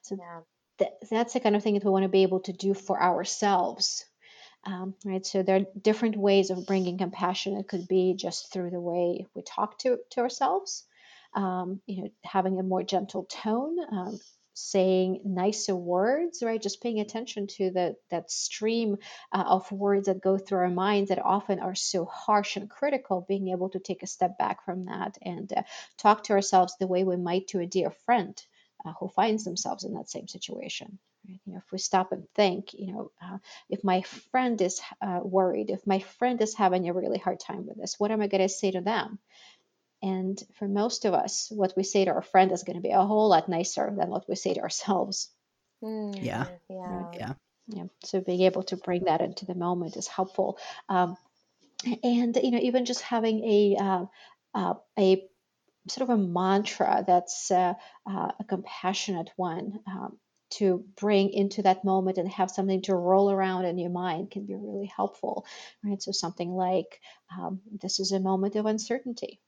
So 0.02 0.16
yeah 0.18 0.40
that's 1.10 1.32
the 1.32 1.40
kind 1.40 1.56
of 1.56 1.62
thing 1.62 1.74
that 1.74 1.84
we 1.84 1.90
want 1.90 2.04
to 2.04 2.08
be 2.08 2.22
able 2.22 2.40
to 2.40 2.52
do 2.52 2.74
for 2.74 3.00
ourselves. 3.00 4.04
Um, 4.64 4.94
right. 5.04 5.24
So 5.24 5.42
there 5.42 5.56
are 5.56 5.80
different 5.80 6.16
ways 6.16 6.50
of 6.50 6.66
bringing 6.66 6.98
compassion. 6.98 7.56
It 7.56 7.68
could 7.68 7.86
be 7.86 8.14
just 8.14 8.52
through 8.52 8.70
the 8.70 8.80
way 8.80 9.26
we 9.34 9.42
talk 9.42 9.78
to, 9.80 9.98
to 10.10 10.20
ourselves, 10.20 10.84
um, 11.34 11.80
you 11.86 12.02
know, 12.02 12.10
having 12.24 12.58
a 12.58 12.64
more 12.64 12.82
gentle 12.82 13.24
tone, 13.24 13.76
um, 13.92 14.18
saying 14.54 15.20
nicer 15.24 15.76
words, 15.76 16.42
right? 16.42 16.60
Just 16.60 16.82
paying 16.82 16.98
attention 16.98 17.46
to 17.46 17.70
the 17.70 17.96
that 18.10 18.30
stream 18.30 18.96
uh, 19.30 19.44
of 19.46 19.70
words 19.70 20.06
that 20.06 20.22
go 20.22 20.36
through 20.36 20.58
our 20.58 20.70
minds 20.70 21.10
that 21.10 21.24
often 21.24 21.60
are 21.60 21.74
so 21.74 22.04
harsh 22.06 22.56
and 22.56 22.68
critical. 22.68 23.24
Being 23.28 23.48
able 23.48 23.68
to 23.70 23.78
take 23.78 24.02
a 24.02 24.08
step 24.08 24.36
back 24.36 24.64
from 24.64 24.86
that 24.86 25.16
and 25.22 25.52
uh, 25.52 25.62
talk 25.98 26.24
to 26.24 26.32
ourselves 26.32 26.74
the 26.80 26.88
way 26.88 27.04
we 27.04 27.16
might 27.16 27.48
to 27.48 27.60
a 27.60 27.66
dear 27.66 27.90
friend 27.90 28.42
uh, 28.86 28.92
who 29.00 29.08
finds 29.08 29.44
themselves 29.44 29.84
in 29.84 29.94
that 29.94 30.08
same 30.08 30.28
situation. 30.28 30.98
Right? 31.28 31.40
You 31.44 31.52
know, 31.54 31.58
if 31.58 31.72
we 31.72 31.78
stop 31.78 32.12
and 32.12 32.28
think, 32.34 32.72
you 32.74 32.92
know, 32.92 33.10
uh, 33.22 33.38
if 33.68 33.82
my 33.82 34.02
friend 34.30 34.60
is 34.60 34.80
uh, 35.02 35.20
worried, 35.22 35.70
if 35.70 35.86
my 35.86 35.98
friend 35.98 36.40
is 36.40 36.54
having 36.54 36.88
a 36.88 36.92
really 36.92 37.18
hard 37.18 37.40
time 37.40 37.66
with 37.66 37.76
this, 37.76 37.98
what 37.98 38.10
am 38.10 38.20
I 38.20 38.28
going 38.28 38.42
to 38.42 38.48
say 38.48 38.70
to 38.70 38.80
them? 38.80 39.18
And 40.02 40.40
for 40.58 40.68
most 40.68 41.04
of 41.04 41.14
us, 41.14 41.48
what 41.50 41.74
we 41.76 41.82
say 41.82 42.04
to 42.04 42.12
our 42.12 42.22
friend 42.22 42.52
is 42.52 42.62
going 42.62 42.76
to 42.76 42.82
be 42.82 42.90
a 42.90 43.02
whole 43.04 43.28
lot 43.28 43.48
nicer 43.48 43.92
than 43.96 44.10
what 44.10 44.28
we 44.28 44.36
say 44.36 44.54
to 44.54 44.60
ourselves. 44.60 45.30
Mm, 45.82 46.22
yeah. 46.22 46.46
Yeah. 46.68 47.04
Yeah. 47.14 47.32
Yeah. 47.68 47.84
So 48.04 48.20
being 48.20 48.42
able 48.42 48.62
to 48.64 48.76
bring 48.76 49.04
that 49.04 49.20
into 49.20 49.46
the 49.46 49.54
moment 49.54 49.96
is 49.96 50.06
helpful. 50.06 50.58
Um, 50.88 51.16
and 52.02 52.36
you 52.42 52.50
know, 52.52 52.60
even 52.62 52.84
just 52.84 53.02
having 53.02 53.44
a 53.44 53.76
uh, 53.76 54.04
uh, 54.54 54.74
a 54.98 55.28
sort 55.88 56.08
of 56.08 56.18
a 56.18 56.22
mantra 56.22 57.04
that's 57.06 57.50
uh, 57.50 57.74
uh, 58.08 58.32
a 58.40 58.44
compassionate 58.44 59.30
one 59.36 59.80
um, 59.86 60.18
to 60.50 60.84
bring 60.96 61.30
into 61.30 61.62
that 61.62 61.84
moment 61.84 62.18
and 62.18 62.28
have 62.28 62.50
something 62.50 62.82
to 62.82 62.94
roll 62.94 63.30
around 63.30 63.64
in 63.64 63.78
your 63.78 63.90
mind 63.90 64.30
can 64.30 64.46
be 64.46 64.54
really 64.54 64.90
helpful 64.94 65.44
right? 65.84 66.00
So 66.02 66.12
something 66.12 66.50
like 66.50 67.00
um, 67.36 67.60
this 67.82 68.00
is 68.00 68.12
a 68.12 68.20
moment 68.20 68.56
of 68.56 68.66
uncertainty. 68.66 69.40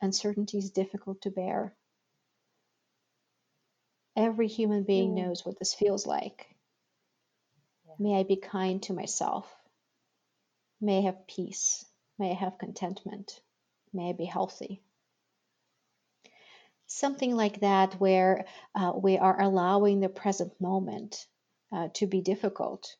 Uncertainty 0.00 0.58
is 0.58 0.70
difficult 0.70 1.22
to 1.22 1.30
bear. 1.30 1.74
Every 4.16 4.48
human 4.48 4.84
being 4.84 5.12
mm. 5.12 5.24
knows 5.24 5.44
what 5.44 5.58
this 5.58 5.74
feels 5.74 6.06
like. 6.06 6.46
Yeah. 7.86 7.94
may 7.98 8.20
i 8.20 8.22
be 8.24 8.36
kind 8.36 8.82
to 8.84 8.92
myself? 8.92 9.46
May 10.80 10.98
i 10.98 11.02
have 11.02 11.26
peace? 11.26 11.84
May 12.18 12.30
i 12.30 12.34
have 12.34 12.58
contentment? 12.58 13.40
May 13.92 14.10
i 14.10 14.12
be 14.12 14.24
healthy 14.24 14.82
something 17.02 17.34
like 17.34 17.58
that 17.60 17.94
where 18.00 18.44
uh, 18.76 18.92
we 18.94 19.18
are 19.18 19.40
allowing 19.40 19.98
the 19.98 20.08
present 20.08 20.52
moment 20.60 21.26
uh, 21.74 21.88
to 21.94 22.06
be 22.06 22.20
difficult. 22.20 22.94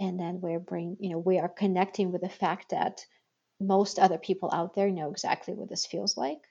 And 0.00 0.18
then 0.18 0.40
we're 0.40 0.58
bring 0.58 0.96
you 0.98 1.10
know 1.10 1.18
we 1.18 1.38
are 1.38 1.60
connecting 1.62 2.10
with 2.10 2.22
the 2.22 2.36
fact 2.44 2.70
that 2.70 3.06
most 3.60 4.00
other 4.00 4.18
people 4.18 4.50
out 4.52 4.74
there 4.74 4.90
know 4.90 5.10
exactly 5.10 5.54
what 5.54 5.68
this 5.68 5.86
feels 5.86 6.16
like. 6.16 6.42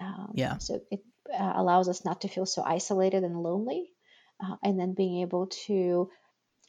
Um, 0.00 0.32
yeah. 0.34 0.56
so 0.58 0.80
it 0.90 1.02
uh, 1.32 1.52
allows 1.54 1.88
us 1.88 2.04
not 2.04 2.22
to 2.22 2.28
feel 2.28 2.46
so 2.46 2.62
isolated 2.62 3.22
and 3.24 3.42
lonely 3.42 3.92
uh, 4.42 4.56
and 4.62 4.78
then 4.80 4.94
being 4.94 5.20
able 5.20 5.46
to 5.66 6.10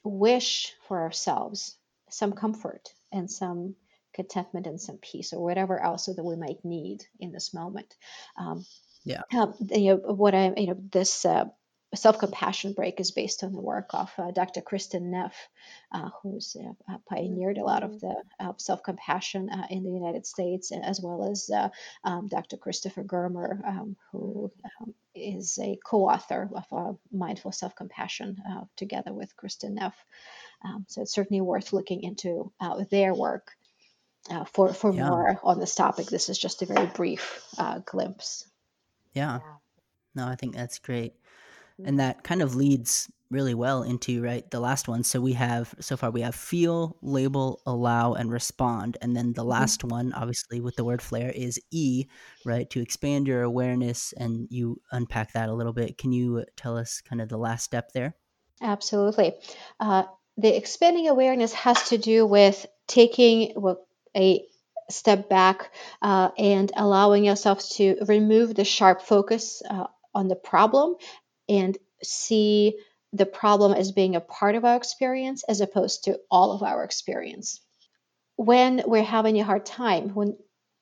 wish 0.04 0.74
for 0.88 1.02
ourselves 1.02 1.78
some 2.10 2.34
comfort 2.34 2.94
and 3.12 3.30
some 3.32 3.76
contentment 4.14 4.68
and 4.68 4.80
some 4.82 4.98
peace 4.98 5.34
or 5.34 5.44
whatever 5.44 5.80
else 5.80 6.06
that 6.06 6.24
we 6.24 6.36
might 6.36 6.64
need 6.66 7.06
in 7.20 7.32
this 7.32 7.54
moment. 7.54 7.96
Um, 8.38 8.66
yeah. 9.08 9.42
Um, 9.42 9.54
you 9.72 9.96
know 9.96 10.14
what 10.14 10.36
I 10.36 10.54
you 10.58 10.68
know 10.68 10.78
this 10.92 11.26
uh, 11.26 11.46
self 11.96 12.20
compassion 12.20 12.74
break 12.74 13.00
is 13.00 13.12
based 13.12 13.44
on 13.44 13.54
the 13.54 13.62
work 13.62 13.90
of 13.94 14.12
uh, 14.18 14.32
Dr. 14.32 14.62
Kristin 14.62 15.04
Neff, 15.04 15.36
uh, 15.92 16.10
who's 16.22 16.56
uh, 16.60 16.94
uh, 16.94 16.98
pioneered 17.10 17.58
a 17.58 17.64
lot 17.64 17.84
of 17.84 18.00
the 18.00 18.16
uh, 18.40 18.54
self 18.58 18.84
compassion 18.84 19.50
in 19.70 19.84
the 19.84 19.92
United 19.92 20.26
States, 20.26 20.72
as 20.72 21.00
well 21.02 21.30
as 21.30 21.50
um, 22.04 22.28
Dr. 22.28 22.58
Christopher 22.58 23.04
Germer, 23.04 23.66
um, 23.66 23.96
who 24.12 24.52
um, 24.82 24.94
is 25.16 25.58
a 25.62 25.80
co-author 25.86 26.50
of 26.72 26.98
mindful 27.12 27.52
self 27.52 27.76
compassion 27.76 28.38
together 28.76 29.14
with 29.14 29.36
Kristin 29.36 29.72
Neff. 29.74 29.96
Um, 30.66 30.86
so 30.88 31.02
it's 31.02 31.14
certainly 31.14 31.42
worth 31.42 31.72
looking 31.72 32.04
into 32.04 32.52
their 32.92 33.14
work. 33.14 33.52
for 34.52 34.74
for 34.74 34.94
yeah. 34.94 35.08
more 35.08 35.40
on 35.44 35.60
this 35.60 35.76
topic, 35.76 36.08
this 36.08 36.30
is 36.30 36.38
just 36.38 36.62
a 36.62 36.66
very 36.66 36.88
brief 36.88 37.42
glimpse. 37.86 38.46
Yeah. 39.18 39.40
No, 40.16 40.28
I 40.28 40.36
think 40.36 40.56
that's 40.56 40.80
great. 40.80 41.14
And 41.78 41.88
mm-hmm. 41.88 41.98
that 41.98 42.24
kind 42.24 42.42
of 42.42 42.56
leads 42.56 43.12
really 43.30 43.54
well 43.54 43.84
into 43.84 44.22
right 44.22 44.50
the 44.52 44.60
last 44.60 44.88
one. 44.88 45.04
So 45.04 45.20
we 45.20 45.34
have 45.34 45.76
so 45.80 45.98
far 45.98 46.12
we 46.12 46.22
have 46.22 46.34
feel, 46.34 46.98
label, 47.02 47.62
allow, 47.66 48.14
and 48.14 48.32
respond. 48.32 48.98
And 49.02 49.16
then 49.16 49.34
the 49.34 49.42
mm-hmm. 49.42 49.50
last 49.50 49.82
mm-hmm. 49.82 49.90
one, 49.90 50.14
obviously 50.14 50.62
with 50.62 50.76
the 50.76 50.86
word 50.86 51.02
flare, 51.02 51.32
is 51.32 51.60
E, 51.72 52.06
right? 52.46 52.70
To 52.72 52.82
expand 52.82 53.28
your 53.28 53.44
awareness 53.44 54.14
and 54.18 54.48
you 54.50 54.82
unpack 54.92 55.34
that 55.34 55.50
a 55.50 55.54
little 55.54 55.74
bit. 55.74 55.98
Can 55.98 56.12
you 56.12 56.46
tell 56.56 56.78
us 56.78 57.02
kind 57.02 57.22
of 57.22 57.30
the 57.30 57.38
last 57.38 57.64
step 57.64 57.92
there? 57.92 58.16
Absolutely. 58.62 59.34
Uh, 59.80 60.04
the 60.38 60.56
expanding 60.56 61.08
awareness 61.08 61.54
has 61.54 61.90
to 61.90 61.98
do 61.98 62.26
with 62.26 62.66
taking 62.88 63.54
well, 63.56 63.86
a 64.16 64.44
step 64.90 65.30
back 65.30 65.72
uh, 66.02 66.30
and 66.38 66.72
allowing 66.76 67.26
yourself 67.26 67.68
to 67.70 67.98
remove 68.08 68.56
the 68.56 68.64
sharp 68.64 69.02
focus 69.02 69.62
uh, 69.70 69.88
on 70.14 70.28
the 70.28 70.36
problem 70.36 70.96
and 71.50 71.78
see 72.04 72.78
the 73.14 73.26
problem 73.26 73.74
as 73.74 73.92
being 73.92 74.16
a 74.16 74.22
part 74.22 74.56
of 74.56 74.66
our 74.66 74.76
experience 74.76 75.44
as 75.44 75.62
opposed 75.62 76.04
to 76.06 76.20
all 76.30 76.52
of 76.52 76.64
our 76.64 76.84
experience. 76.84 77.62
When 78.36 78.84
we're 78.86 79.04
having 79.04 79.40
a 79.40 79.46
hard 79.46 79.66
time, 79.66 80.10
when 80.14 80.38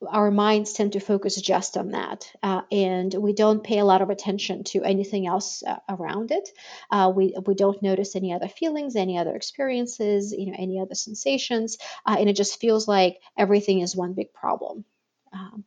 our 0.09 0.31
minds 0.31 0.73
tend 0.73 0.93
to 0.93 0.99
focus 0.99 1.39
just 1.39 1.77
on 1.77 1.91
that 1.91 2.31
uh, 2.43 2.61
and 2.71 3.13
we 3.13 3.33
don't 3.33 3.63
pay 3.63 3.79
a 3.79 3.85
lot 3.85 4.01
of 4.01 4.09
attention 4.09 4.63
to 4.63 4.83
anything 4.83 5.27
else 5.27 5.63
uh, 5.63 5.77
around 5.89 6.31
it. 6.31 6.49
Uh, 6.91 7.11
we, 7.15 7.35
we 7.45 7.55
don't 7.55 7.81
notice 7.81 8.15
any 8.15 8.33
other 8.33 8.47
feelings 8.47 8.95
any 8.95 9.17
other 9.17 9.35
experiences 9.35 10.31
you 10.31 10.47
know 10.47 10.57
any 10.57 10.79
other 10.79 10.95
sensations 10.95 11.77
uh, 12.05 12.15
and 12.19 12.29
it 12.29 12.35
just 12.35 12.59
feels 12.59 12.87
like 12.87 13.19
everything 13.37 13.79
is 13.79 13.95
one 13.95 14.13
big 14.13 14.33
problem. 14.33 14.85
Um, 15.33 15.63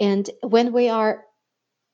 and 0.00 0.28
when 0.42 0.72
we 0.72 0.88
are 0.88 1.24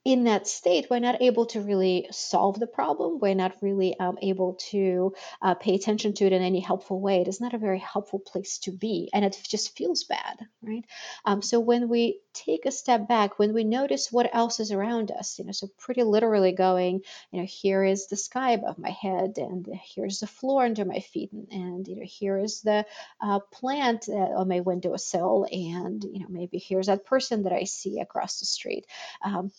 in 0.03 0.25
that 0.25 0.49
state, 0.49 0.87
we're 0.89 0.99
not 0.99 1.21
able 1.21 1.45
to 1.45 1.61
really 1.61 2.09
solve 2.11 2.59
the 2.59 2.67
problem. 2.67 3.19
We're 3.19 3.35
not 3.35 3.57
really 3.61 3.99
um, 4.01 4.17
able 4.23 4.55
to 4.71 5.13
uh, 5.43 5.55
pay 5.55 5.75
attention 5.75 6.15
to 6.15 6.25
it 6.25 6.33
in 6.33 6.41
any 6.41 6.61
helpful 6.61 7.01
way. 7.01 7.21
It 7.21 7.29
is 7.29 7.41
not 7.41 7.53
a 7.53 7.59
very 7.59 7.79
helpful 7.79 8.19
place 8.19 8.59
to 8.61 8.73
be, 8.73 9.11
and 9.13 9.27
it 9.27 9.39
just 9.47 9.77
feels 9.77 10.05
bad, 10.05 10.39
right? 10.63 10.85
Um, 11.27 11.43
so 11.43 11.61
when 11.61 11.91
we 11.91 12.21
take 12.33 12.65
a 12.65 12.71
step 12.71 13.09
back, 13.09 13.39
when 13.39 13.53
we 13.53 13.63
notice 13.63 14.11
what 14.11 14.35
else 14.35 14.59
is 14.59 14.73
around 14.73 15.11
us, 15.11 15.39
you 15.39 15.45
know, 15.45 15.53
so 15.53 15.69
pretty 15.79 16.03
literally 16.03 16.53
going, 16.53 17.03
you 17.31 17.41
know, 17.41 17.47
here 17.47 17.85
is 17.85 18.07
the 18.07 18.17
sky 18.17 18.53
above 18.53 18.79
my 18.79 18.91
head, 18.91 19.35
and 19.37 19.69
here's 19.95 20.21
the 20.21 20.27
floor 20.27 20.65
under 20.65 20.87
my 20.87 21.01
feet, 21.01 21.31
and, 21.33 21.49
and 21.51 21.89
you 21.89 21.97
know, 21.97 22.07
here 22.07 22.39
is 22.39 22.63
the 22.63 22.87
uh, 23.21 23.41
plant 23.53 24.09
uh, 24.09 24.13
on 24.13 24.49
my 24.49 24.61
windowsill, 24.61 25.47
and 25.53 26.03
you 26.05 26.21
know, 26.21 26.29
maybe 26.31 26.57
here's 26.57 26.87
that 26.87 27.05
person 27.05 27.43
that 27.43 27.53
I 27.53 27.65
see 27.65 28.01
across 28.01 28.41
the 28.41 28.47
street. 28.47 28.87
Um, 29.23 29.51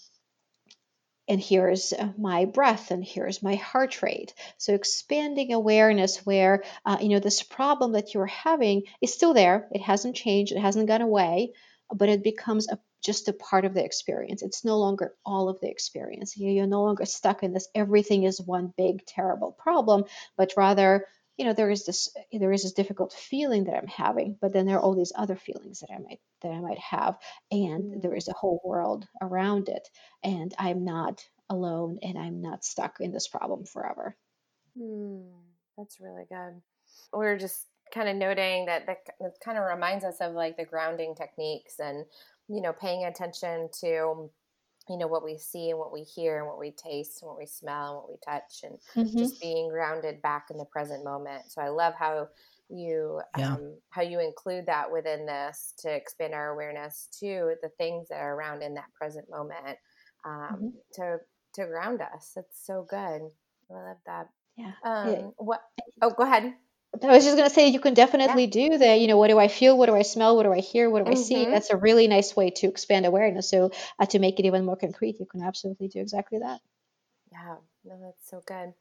and 1.28 1.40
here's 1.40 1.94
my 2.18 2.46
breath 2.46 2.92
and 2.92 3.04
here's 3.04 3.44
my 3.44 3.56
heart 3.56 4.02
rate 4.02 4.34
so 4.58 4.74
expanding 4.74 5.54
awareness 5.54 6.26
where 6.26 6.64
uh, 6.86 6.98
you 7.02 7.10
know 7.10 7.20
this 7.20 7.44
problem 7.44 7.94
that 7.94 8.14
you're 8.14 8.26
having 8.26 8.84
is 9.02 9.14
still 9.14 9.34
there 9.34 9.68
it 9.72 9.82
hasn't 9.82 10.16
changed 10.16 10.52
it 10.52 10.60
hasn't 10.60 10.88
gone 10.88 11.02
away 11.02 11.52
but 11.94 12.10
it 12.10 12.24
becomes 12.24 12.70
a 12.70 12.80
just 13.04 13.28
a 13.28 13.34
part 13.34 13.66
of 13.66 13.74
the 13.74 13.84
experience. 13.84 14.44
It's 14.44 14.64
no 14.64 14.78
longer 14.78 15.16
all 15.26 15.50
of 15.50 15.60
the 15.60 15.70
experience. 15.70 16.38
You're 16.38 16.68
no 16.68 16.84
longer 16.84 17.06
stuck 17.06 17.44
in 17.44 17.54
this 17.54 17.68
everything 17.74 18.24
is 18.24 18.40
one 18.40 18.74
big 18.78 19.06
terrible 19.06 19.52
problem, 19.52 20.06
but 20.38 20.54
rather 20.56 21.08
you 21.42 21.48
know 21.48 21.54
there 21.54 21.72
is 21.72 21.86
this 21.86 22.08
there 22.32 22.52
is 22.52 22.62
this 22.62 22.74
difficult 22.74 23.12
feeling 23.12 23.64
that 23.64 23.76
i'm 23.76 23.88
having 23.88 24.38
but 24.40 24.54
then 24.54 24.68
there 24.68 24.76
are 24.78 24.80
all 24.80 24.94
these 24.94 25.12
other 25.16 25.36
feelings 25.36 25.80
that 25.80 25.90
i 25.92 25.98
might 25.98 26.20
that 26.44 26.52
i 26.52 26.60
might 26.60 26.78
have 26.78 27.18
and 27.50 27.96
mm. 27.96 28.02
there 28.04 28.14
is 28.14 28.28
a 28.28 28.34
whole 28.34 28.62
world 28.64 29.08
around 29.24 29.68
it 29.68 29.88
and 30.24 30.54
i'm 30.60 30.86
not 30.86 31.26
alone 31.50 31.98
and 32.04 32.16
i'm 32.16 32.44
not 32.44 32.64
stuck 32.64 32.98
in 33.00 33.12
this 33.12 33.28
problem 33.28 33.66
forever 33.66 34.16
mm, 34.80 35.24
that's 35.76 36.00
really 36.00 36.26
good 36.30 36.62
we're 37.12 37.40
just 37.40 37.66
kind 37.92 38.08
of 38.08 38.16
noting 38.16 38.68
that 38.68 38.86
that 38.86 39.00
kind 39.44 39.58
of 39.58 39.64
reminds 39.64 40.06
us 40.06 40.18
of 40.22 40.34
like 40.34 40.58
the 40.58 40.66
grounding 40.66 41.16
techniques 41.16 41.80
and 41.80 42.06
you 42.50 42.62
know 42.62 42.72
paying 42.72 43.06
attention 43.06 43.68
to 43.80 44.30
you 44.92 44.98
know 44.98 45.08
what 45.08 45.24
we 45.24 45.38
see 45.38 45.70
and 45.70 45.80
what 45.80 45.94
we 45.94 46.02
hear 46.02 46.40
and 46.40 46.48
what 46.48 46.60
we 46.60 46.72
taste 46.72 47.22
and 47.22 47.30
what 47.30 47.38
we 47.38 47.46
smell 47.46 47.92
and 47.92 47.98
what 47.98 48.10
we 48.10 48.18
touch 48.26 48.64
and 48.64 49.08
mm-hmm. 49.08 49.18
just 49.18 49.42
being 49.42 49.70
grounded 49.70 50.22
back 50.22 50.48
in 50.52 50.58
the 50.58 50.66
present 50.66 51.04
moment 51.04 51.44
so 51.48 51.62
i 51.62 51.70
love 51.70 51.94
how 51.98 52.28
you 52.70 53.22
yeah. 53.38 53.54
um, 53.54 53.76
how 53.90 54.02
you 54.02 54.20
include 54.20 54.66
that 54.66 54.92
within 54.92 55.26
this 55.26 55.74
to 55.78 55.90
expand 55.90 56.34
our 56.34 56.50
awareness 56.50 57.08
to 57.20 57.54
the 57.62 57.70
things 57.78 58.08
that 58.10 58.20
are 58.20 58.36
around 58.36 58.62
in 58.62 58.74
that 58.74 58.94
present 58.94 59.30
moment 59.30 59.78
um, 60.26 60.50
mm-hmm. 60.54 60.68
to 60.94 61.18
to 61.54 61.66
ground 61.68 62.02
us 62.02 62.32
that's 62.36 62.66
so 62.66 62.86
good 62.90 63.22
i 63.72 63.74
love 63.74 63.98
that 64.06 64.28
yeah. 64.58 64.72
Um, 64.84 65.10
yeah. 65.10 65.22
what 65.38 65.62
oh 66.02 66.12
go 66.12 66.24
ahead 66.24 66.54
I 67.04 67.08
was 67.08 67.24
just 67.24 67.38
going 67.38 67.48
to 67.48 67.54
say 67.54 67.70
you 67.70 67.80
can 67.80 67.94
definitely 67.94 68.46
yeah. 68.46 68.70
do 68.70 68.78
that. 68.80 69.00
You 69.00 69.08
know, 69.08 69.18
what 69.18 69.30
do 69.30 69.40
I 69.40 69.48
feel? 69.48 69.78
What 69.78 69.86
do 69.86 69.96
I 69.96 70.02
smell? 70.02 70.36
What 70.36 70.44
do 70.44 70.52
I 70.52 70.60
hear? 70.60 70.90
What 70.90 71.06
do 71.06 71.12
mm-hmm. 71.12 71.20
I 71.20 71.24
see? 71.24 71.36
Mm-hmm. 71.36 71.52
That's 71.52 71.70
a 71.70 71.78
really 71.78 72.08
nice 72.08 72.36
way 72.36 72.50
to 72.50 72.68
expand 72.68 73.06
awareness. 73.06 73.50
So, 73.50 73.72
uh, 73.98 74.06
to 74.08 74.20
make 74.20 74.40
it 74.40 74.46
even 74.46 74.66
more 74.66 74.76
concrete, 74.76 75.20
you 75.20 75.26
can 75.26 75.42
absolutely 75.42 75.88
do 75.88 76.00
exactly 76.00 76.40
that. 76.40 76.60
Yeah, 77.32 77.56
no, 77.86 77.98
that's 78.02 78.30
so 78.30 78.42
good. 78.46 78.74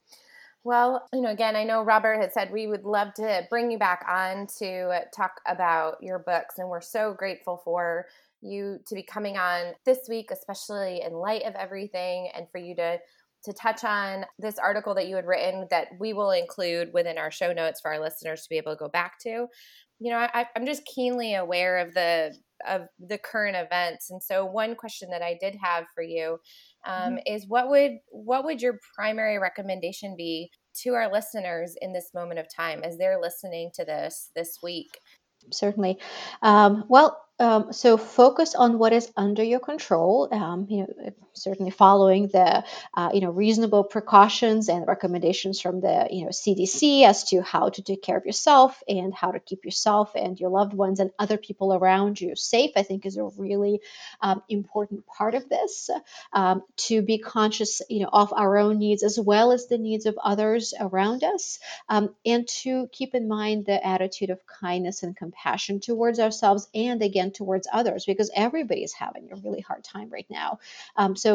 Well, 0.63 1.09
you 1.15 1.23
know, 1.23 1.31
again, 1.31 1.57
I 1.57 1.65
know 1.65 1.83
Robert 1.83 2.21
had 2.21 2.33
said 2.33 2.53
we 2.53 2.67
would 2.67 2.85
love 2.85 3.15
to 3.15 3.47
bring 3.49 3.71
you 3.71 3.79
back 3.79 4.05
on 4.07 4.47
to 4.59 5.01
talk 5.15 5.41
about 5.47 6.03
your 6.03 6.19
books, 6.19 6.59
and 6.59 6.69
we're 6.69 6.83
so 6.83 7.15
grateful 7.15 7.63
for 7.65 8.07
you 8.43 8.79
to 8.87 8.95
be 8.95 9.03
coming 9.03 9.39
on 9.39 9.73
this 9.87 10.01
week, 10.09 10.31
especially 10.31 11.03
in 11.03 11.13
light 11.13 11.45
of 11.45 11.55
everything, 11.55 12.31
and 12.35 12.47
for 12.51 12.59
you 12.59 12.75
to 12.77 12.99
to 13.45 13.53
touch 13.53 13.85
on 13.85 14.25
this 14.39 14.59
article 14.59 14.95
that 14.95 15.09
you 15.09 15.17
had 15.17 15.27
written 15.27 15.67
that 15.71 15.89
we 15.99 16.13
will 16.13 16.31
include 16.31 16.93
within 16.93 17.19
our 17.19 17.31
show 17.31 17.53
notes 17.53 17.81
for 17.81 17.93
our 17.93 18.01
listeners 18.01 18.43
to 18.43 18.49
be 18.49 18.57
able 18.57 18.73
to 18.73 18.79
go 18.79 18.89
back 18.89 19.19
to. 19.21 19.47
You 19.99 20.11
know, 20.11 20.29
I, 20.33 20.47
I'm 20.57 20.67
just 20.67 20.85
keenly 20.87 21.35
aware 21.35 21.79
of 21.79 21.95
the 21.95 22.35
of 22.67 22.83
the 22.99 23.19
current 23.19 23.57
events, 23.57 24.11
and 24.11 24.23
so 24.23 24.45
one 24.45 24.75
question 24.75 25.11
that 25.11 25.23
I 25.23 25.39
did 25.41 25.57
have 25.63 25.87
for 25.95 26.03
you 26.03 26.39
um, 26.87 26.95
mm-hmm. 26.95 27.17
is 27.27 27.47
what 27.49 27.69
would 27.69 27.93
what 28.11 28.45
would 28.45 28.63
your 28.63 28.79
primary 28.95 29.39
recommendation 29.39 30.15
be 30.17 30.51
to 30.83 30.95
our 30.95 31.11
listeners 31.13 31.77
in 31.81 31.93
this 31.93 32.11
moment 32.15 32.41
of 32.41 32.47
time 32.55 32.83
as 32.83 32.97
they're 32.97 33.21
listening 33.21 33.71
to 33.75 33.85
this 33.85 34.31
this 34.35 34.59
week? 34.63 34.99
Certainly. 35.51 35.99
Um, 36.43 36.85
well, 36.89 37.19
um, 37.39 37.73
so 37.73 37.97
focus 37.97 38.55
on 38.55 38.79
what 38.79 38.93
is 38.93 39.11
under 39.17 39.43
your 39.43 39.61
control. 39.61 40.29
Um, 40.33 40.67
you 40.69 40.81
know, 40.81 41.11
certainly 41.41 41.71
following 41.71 42.29
the 42.29 42.65
uh, 42.95 43.11
you 43.13 43.21
know 43.21 43.31
reasonable 43.31 43.85
precautions 43.85 44.69
and 44.69 44.87
recommendations 44.87 45.61
from 45.61 45.81
the 45.81 46.09
you 46.11 46.25
know 46.25 46.31
CDC 46.31 47.05
as 47.05 47.25
to 47.25 47.43
how 47.43 47.69
to 47.71 47.83
take 47.83 48.03
care 48.03 48.17
of 48.17 48.27
yourself 48.27 48.83
and 48.89 49.15
how 49.15 49.31
to 49.31 49.41
keep 49.41 49.65
yourself 49.65 50.13
and 50.15 50.39
your 50.39 50.51
loved 50.51 50.75
ones 50.75 51.01
and 51.01 51.11
other 51.19 51.37
people 51.37 51.75
around 51.75 52.21
you 52.21 52.37
safe. 52.37 52.73
I 52.77 52.83
think 52.83 53.07
is 53.07 53.17
a 53.17 53.25
really 53.37 53.81
um, 54.21 54.43
important 54.49 55.07
part 55.07 55.35
of 55.35 55.49
this. 55.49 55.91
Um, 56.33 56.63
to 56.89 57.03
be 57.03 57.19
conscious, 57.19 57.83
you 57.89 58.01
know, 58.01 58.11
of 58.13 58.33
our 58.33 58.59
own 58.59 58.79
needs 58.79 59.03
as 59.03 59.19
well 59.19 59.53
as 59.53 59.67
the 59.67 59.79
needs 59.79 60.07
of 60.07 60.19
others 60.23 60.75
around 60.79 61.25
us, 61.25 61.59
um, 61.89 62.15
and 62.25 62.47
to 62.49 62.89
keep 62.93 63.15
in 63.15 63.29
mind 63.29 63.67
the 63.67 63.85
attitude 63.87 64.31
of 64.31 64.47
kindness 64.47 65.03
and 65.03 65.17
compassion 65.17 65.81
towards 65.81 66.19
ourselves 66.19 66.69
and 66.75 67.03
again 67.03 67.31
towards 67.31 67.69
others 67.73 68.05
because 68.05 68.31
everybody 68.35 68.83
is 68.83 68.93
having 68.93 69.29
a 69.31 69.37
really 69.37 69.61
hard 69.61 69.85
time 69.85 70.11
right 70.11 70.27
now. 70.31 70.59
Um, 70.97 71.17
so 71.17 71.30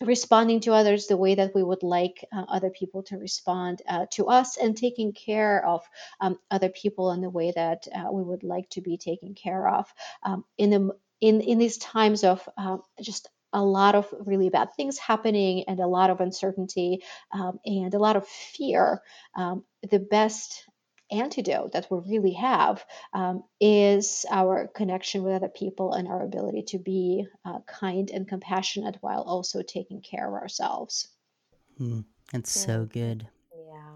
responding 0.00 0.60
to 0.60 0.72
others 0.72 1.06
the 1.06 1.16
way 1.16 1.34
that 1.34 1.54
we 1.54 1.62
would 1.62 1.82
like 1.82 2.24
uh, 2.32 2.44
other 2.48 2.70
people 2.70 3.02
to 3.02 3.18
respond 3.18 3.82
uh, 3.88 4.06
to 4.12 4.26
us 4.28 4.56
and 4.56 4.76
taking 4.76 5.12
care 5.12 5.64
of 5.66 5.82
um, 6.20 6.38
other 6.50 6.68
people 6.68 7.12
in 7.12 7.20
the 7.20 7.30
way 7.30 7.52
that 7.54 7.86
uh, 7.94 8.10
we 8.12 8.22
would 8.22 8.42
like 8.44 8.68
to 8.70 8.80
be 8.80 8.96
taken 8.96 9.34
care 9.34 9.68
of. 9.68 9.92
Um, 10.22 10.44
in 10.56 10.70
the 10.70 10.90
in 11.20 11.40
in 11.40 11.58
these 11.58 11.78
times 11.78 12.24
of 12.24 12.48
uh, 12.56 12.78
just 13.02 13.28
a 13.52 13.62
lot 13.62 13.94
of 13.94 14.06
really 14.26 14.50
bad 14.50 14.68
things 14.76 14.98
happening 14.98 15.64
and 15.68 15.80
a 15.80 15.86
lot 15.86 16.10
of 16.10 16.20
uncertainty 16.20 17.02
um, 17.32 17.58
and 17.64 17.94
a 17.94 17.98
lot 17.98 18.16
of 18.16 18.26
fear 18.26 19.02
um, 19.34 19.64
the 19.90 19.98
best 19.98 20.67
antidote 21.10 21.72
that 21.72 21.90
we 21.90 21.98
really 22.06 22.32
have 22.32 22.84
um, 23.12 23.42
is 23.60 24.26
our 24.30 24.68
connection 24.68 25.22
with 25.22 25.34
other 25.34 25.48
people 25.48 25.92
and 25.92 26.08
our 26.08 26.22
ability 26.24 26.62
to 26.62 26.78
be 26.78 27.26
uh, 27.44 27.60
kind 27.66 28.10
and 28.10 28.28
compassionate 28.28 28.96
while 29.00 29.22
also 29.22 29.62
taking 29.62 30.00
care 30.00 30.28
of 30.28 30.34
ourselves. 30.34 31.08
Mm, 31.80 32.04
that's 32.32 32.56
yeah. 32.56 32.66
so 32.66 32.84
good. 32.84 33.26
Yeah. 33.56 33.94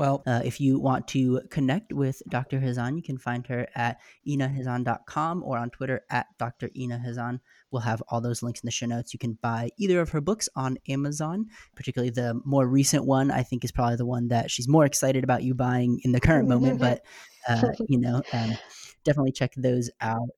Well, 0.00 0.22
uh, 0.26 0.40
if 0.42 0.62
you 0.62 0.78
want 0.78 1.08
to 1.08 1.42
connect 1.50 1.92
with 1.92 2.22
Dr. 2.26 2.58
Khazan, 2.58 2.96
you 2.96 3.02
can 3.02 3.18
find 3.18 3.46
her 3.48 3.66
at 3.74 4.00
innakhazan.com 4.26 5.42
or 5.42 5.58
on 5.58 5.68
Twitter 5.68 6.00
at 6.08 6.24
Dr. 6.38 6.70
Inna 6.74 7.02
Khazan. 7.06 7.38
We'll 7.70 7.82
have 7.82 8.02
all 8.08 8.22
those 8.22 8.42
links 8.42 8.60
in 8.62 8.66
the 8.66 8.70
show 8.70 8.86
notes. 8.86 9.12
You 9.12 9.18
can 9.18 9.36
buy 9.42 9.68
either 9.76 10.00
of 10.00 10.08
her 10.08 10.22
books 10.22 10.48
on 10.56 10.78
Amazon, 10.88 11.48
particularly 11.74 12.08
the 12.08 12.40
more 12.46 12.66
recent 12.66 13.04
one. 13.04 13.30
I 13.30 13.42
think 13.42 13.62
is 13.62 13.72
probably 13.72 13.96
the 13.96 14.06
one 14.06 14.28
that 14.28 14.50
she's 14.50 14.66
more 14.66 14.86
excited 14.86 15.22
about 15.22 15.42
you 15.42 15.52
buying 15.52 16.00
in 16.02 16.12
the 16.12 16.20
current 16.20 16.48
moment. 16.48 16.80
But 16.80 17.04
uh, 17.46 17.68
you 17.86 18.00
know, 18.00 18.22
um, 18.32 18.56
definitely 19.04 19.32
check 19.32 19.52
those 19.54 19.90
out. 20.00 20.30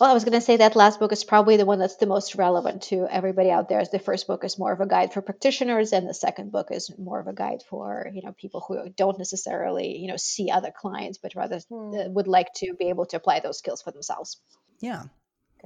Well, 0.00 0.10
I 0.10 0.14
was 0.14 0.24
going 0.24 0.32
to 0.32 0.40
say 0.40 0.56
that 0.56 0.74
last 0.74 0.98
book 0.98 1.12
is 1.12 1.24
probably 1.24 1.58
the 1.58 1.66
one 1.66 1.78
that's 1.78 1.96
the 1.96 2.06
most 2.06 2.34
relevant 2.34 2.82
to 2.84 3.06
everybody 3.10 3.50
out 3.50 3.68
there. 3.68 3.78
As 3.78 3.90
the 3.90 3.98
first 3.98 4.26
book 4.26 4.42
is 4.42 4.58
more 4.58 4.72
of 4.72 4.80
a 4.80 4.86
guide 4.86 5.12
for 5.12 5.20
practitioners, 5.20 5.92
and 5.92 6.08
the 6.08 6.14
second 6.14 6.50
book 6.50 6.68
is 6.70 6.90
more 6.98 7.20
of 7.20 7.26
a 7.26 7.34
guide 7.34 7.62
for 7.68 8.10
you 8.12 8.22
know 8.22 8.32
people 8.32 8.64
who 8.66 8.88
don't 8.88 9.18
necessarily 9.18 9.98
you 9.98 10.08
know 10.08 10.16
see 10.16 10.50
other 10.50 10.72
clients, 10.74 11.18
but 11.18 11.34
rather 11.34 11.60
hmm. 11.68 12.12
would 12.14 12.26
like 12.26 12.52
to 12.54 12.74
be 12.74 12.88
able 12.88 13.06
to 13.06 13.16
apply 13.16 13.40
those 13.40 13.58
skills 13.58 13.82
for 13.82 13.90
themselves. 13.90 14.40
Yeah, 14.80 15.04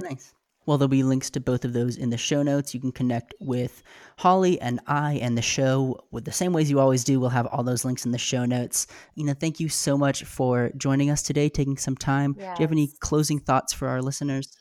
nice. 0.00 0.32
Well, 0.66 0.78
there'll 0.78 0.88
be 0.88 1.02
links 1.02 1.30
to 1.30 1.40
both 1.40 1.64
of 1.64 1.72
those 1.72 1.96
in 1.96 2.10
the 2.10 2.18
show 2.18 2.42
notes. 2.42 2.74
You 2.74 2.80
can 2.80 2.92
connect 2.92 3.34
with 3.40 3.82
Holly 4.18 4.60
and 4.60 4.80
I 4.86 5.14
and 5.14 5.36
the 5.36 5.42
show 5.42 6.04
with 6.10 6.24
the 6.24 6.32
same 6.32 6.52
ways 6.52 6.70
you 6.70 6.78
always 6.78 7.02
do. 7.02 7.18
We'll 7.18 7.30
have 7.30 7.46
all 7.46 7.62
those 7.62 7.84
links 7.84 8.04
in 8.04 8.12
the 8.12 8.18
show 8.18 8.44
notes. 8.44 8.86
You 9.14 9.24
know, 9.24 9.34
thank 9.34 9.58
you 9.58 9.68
so 9.68 9.96
much 9.96 10.24
for 10.24 10.70
joining 10.76 11.10
us 11.10 11.22
today, 11.22 11.48
taking 11.48 11.76
some 11.76 11.96
time. 11.96 12.36
Yes. 12.38 12.56
Do 12.56 12.62
you 12.62 12.64
have 12.64 12.72
any 12.72 12.92
closing 13.00 13.40
thoughts 13.40 13.72
for 13.72 13.88
our 13.88 14.02
listeners? 14.02 14.52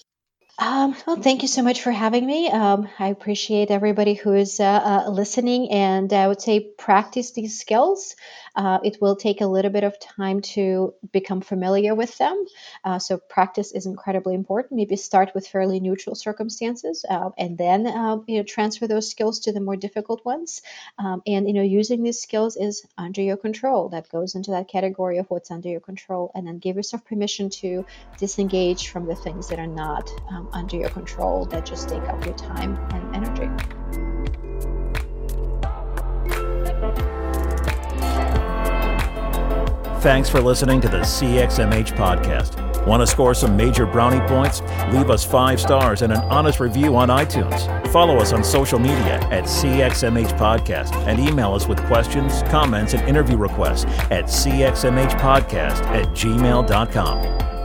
Um, 0.61 0.93
well, 1.07 1.15
thank 1.15 1.41
you 1.41 1.47
so 1.47 1.61
much 1.61 1.81
for 1.81 1.91
having 1.91 2.25
me. 2.25 2.49
Um, 2.51 2.89
I 2.99 3.07
appreciate 3.07 3.71
everybody 3.71 4.13
who 4.13 4.33
is 4.33 4.59
uh, 4.59 5.03
uh, 5.05 5.09
listening, 5.09 5.71
and 5.71 6.11
I 6.11 6.27
would 6.27 6.41
say 6.41 6.59
practice 6.77 7.31
these 7.31 7.57
skills. 7.59 8.15
Uh, 8.57 8.79
it 8.83 8.97
will 8.99 9.15
take 9.15 9.39
a 9.39 9.45
little 9.47 9.71
bit 9.71 9.85
of 9.85 9.97
time 9.99 10.41
to 10.41 10.93
become 11.13 11.39
familiar 11.39 11.95
with 11.95 12.17
them. 12.17 12.45
Uh, 12.83 12.99
so 12.99 13.17
practice 13.17 13.71
is 13.71 13.85
incredibly 13.85 14.35
important. 14.35 14.73
Maybe 14.77 14.97
start 14.97 15.31
with 15.33 15.47
fairly 15.47 15.79
neutral 15.79 16.13
circumstances, 16.15 17.05
uh, 17.09 17.29
and 17.37 17.57
then 17.57 17.87
um, 17.87 18.25
you 18.27 18.37
know 18.37 18.43
transfer 18.43 18.85
those 18.85 19.09
skills 19.09 19.39
to 19.41 19.53
the 19.53 19.61
more 19.61 19.77
difficult 19.77 20.25
ones. 20.25 20.61
Um, 20.97 21.21
and 21.25 21.47
you 21.47 21.53
know, 21.53 21.61
using 21.61 22.03
these 22.03 22.21
skills 22.21 22.57
is 22.57 22.85
under 22.97 23.21
your 23.21 23.37
control. 23.37 23.89
That 23.89 24.09
goes 24.09 24.35
into 24.35 24.51
that 24.51 24.67
category 24.67 25.19
of 25.19 25.27
what's 25.29 25.51
under 25.51 25.69
your 25.69 25.79
control, 25.79 26.31
and 26.35 26.45
then 26.45 26.59
give 26.59 26.75
yourself 26.75 27.05
permission 27.05 27.49
to 27.61 27.85
disengage 28.17 28.89
from 28.89 29.05
the 29.05 29.15
things 29.15 29.47
that 29.47 29.59
are 29.59 29.67
not. 29.67 30.11
Under 30.53 30.77
your 30.77 30.89
control 30.89 31.45
that 31.45 31.65
just 31.65 31.89
take 31.89 32.03
up 32.03 32.23
your 32.25 32.35
time 32.35 32.77
and 32.91 33.15
energy. 33.15 33.49
Thanks 40.01 40.29
for 40.29 40.39
listening 40.39 40.79
to 40.81 40.87
the 40.87 40.99
CXMH 40.99 41.97
podcast. 41.97 42.87
Want 42.87 43.01
to 43.01 43.07
score 43.07 43.33
some 43.33 43.57
major 43.57 43.85
brownie 43.85 44.25
points? 44.27 44.61
Leave 44.93 45.09
us 45.09 45.25
five 45.25 45.59
stars 45.59 46.01
and 46.01 46.13
an 46.13 46.21
honest 46.21 46.61
review 46.61 46.95
on 46.95 47.09
iTunes. 47.09 47.87
Follow 47.91 48.17
us 48.17 48.31
on 48.31 48.43
social 48.43 48.79
media 48.79 49.19
at 49.29 49.43
CXMH 49.43 50.37
Podcast 50.37 50.95
and 51.05 51.19
email 51.19 51.53
us 51.53 51.67
with 51.67 51.83
questions, 51.85 52.43
comments, 52.43 52.93
and 52.93 53.07
interview 53.09 53.35
requests 53.35 53.83
at 54.09 54.25
cxmhpodcast 54.25 55.81
at 55.83 56.07
gmail.com. 56.15 57.58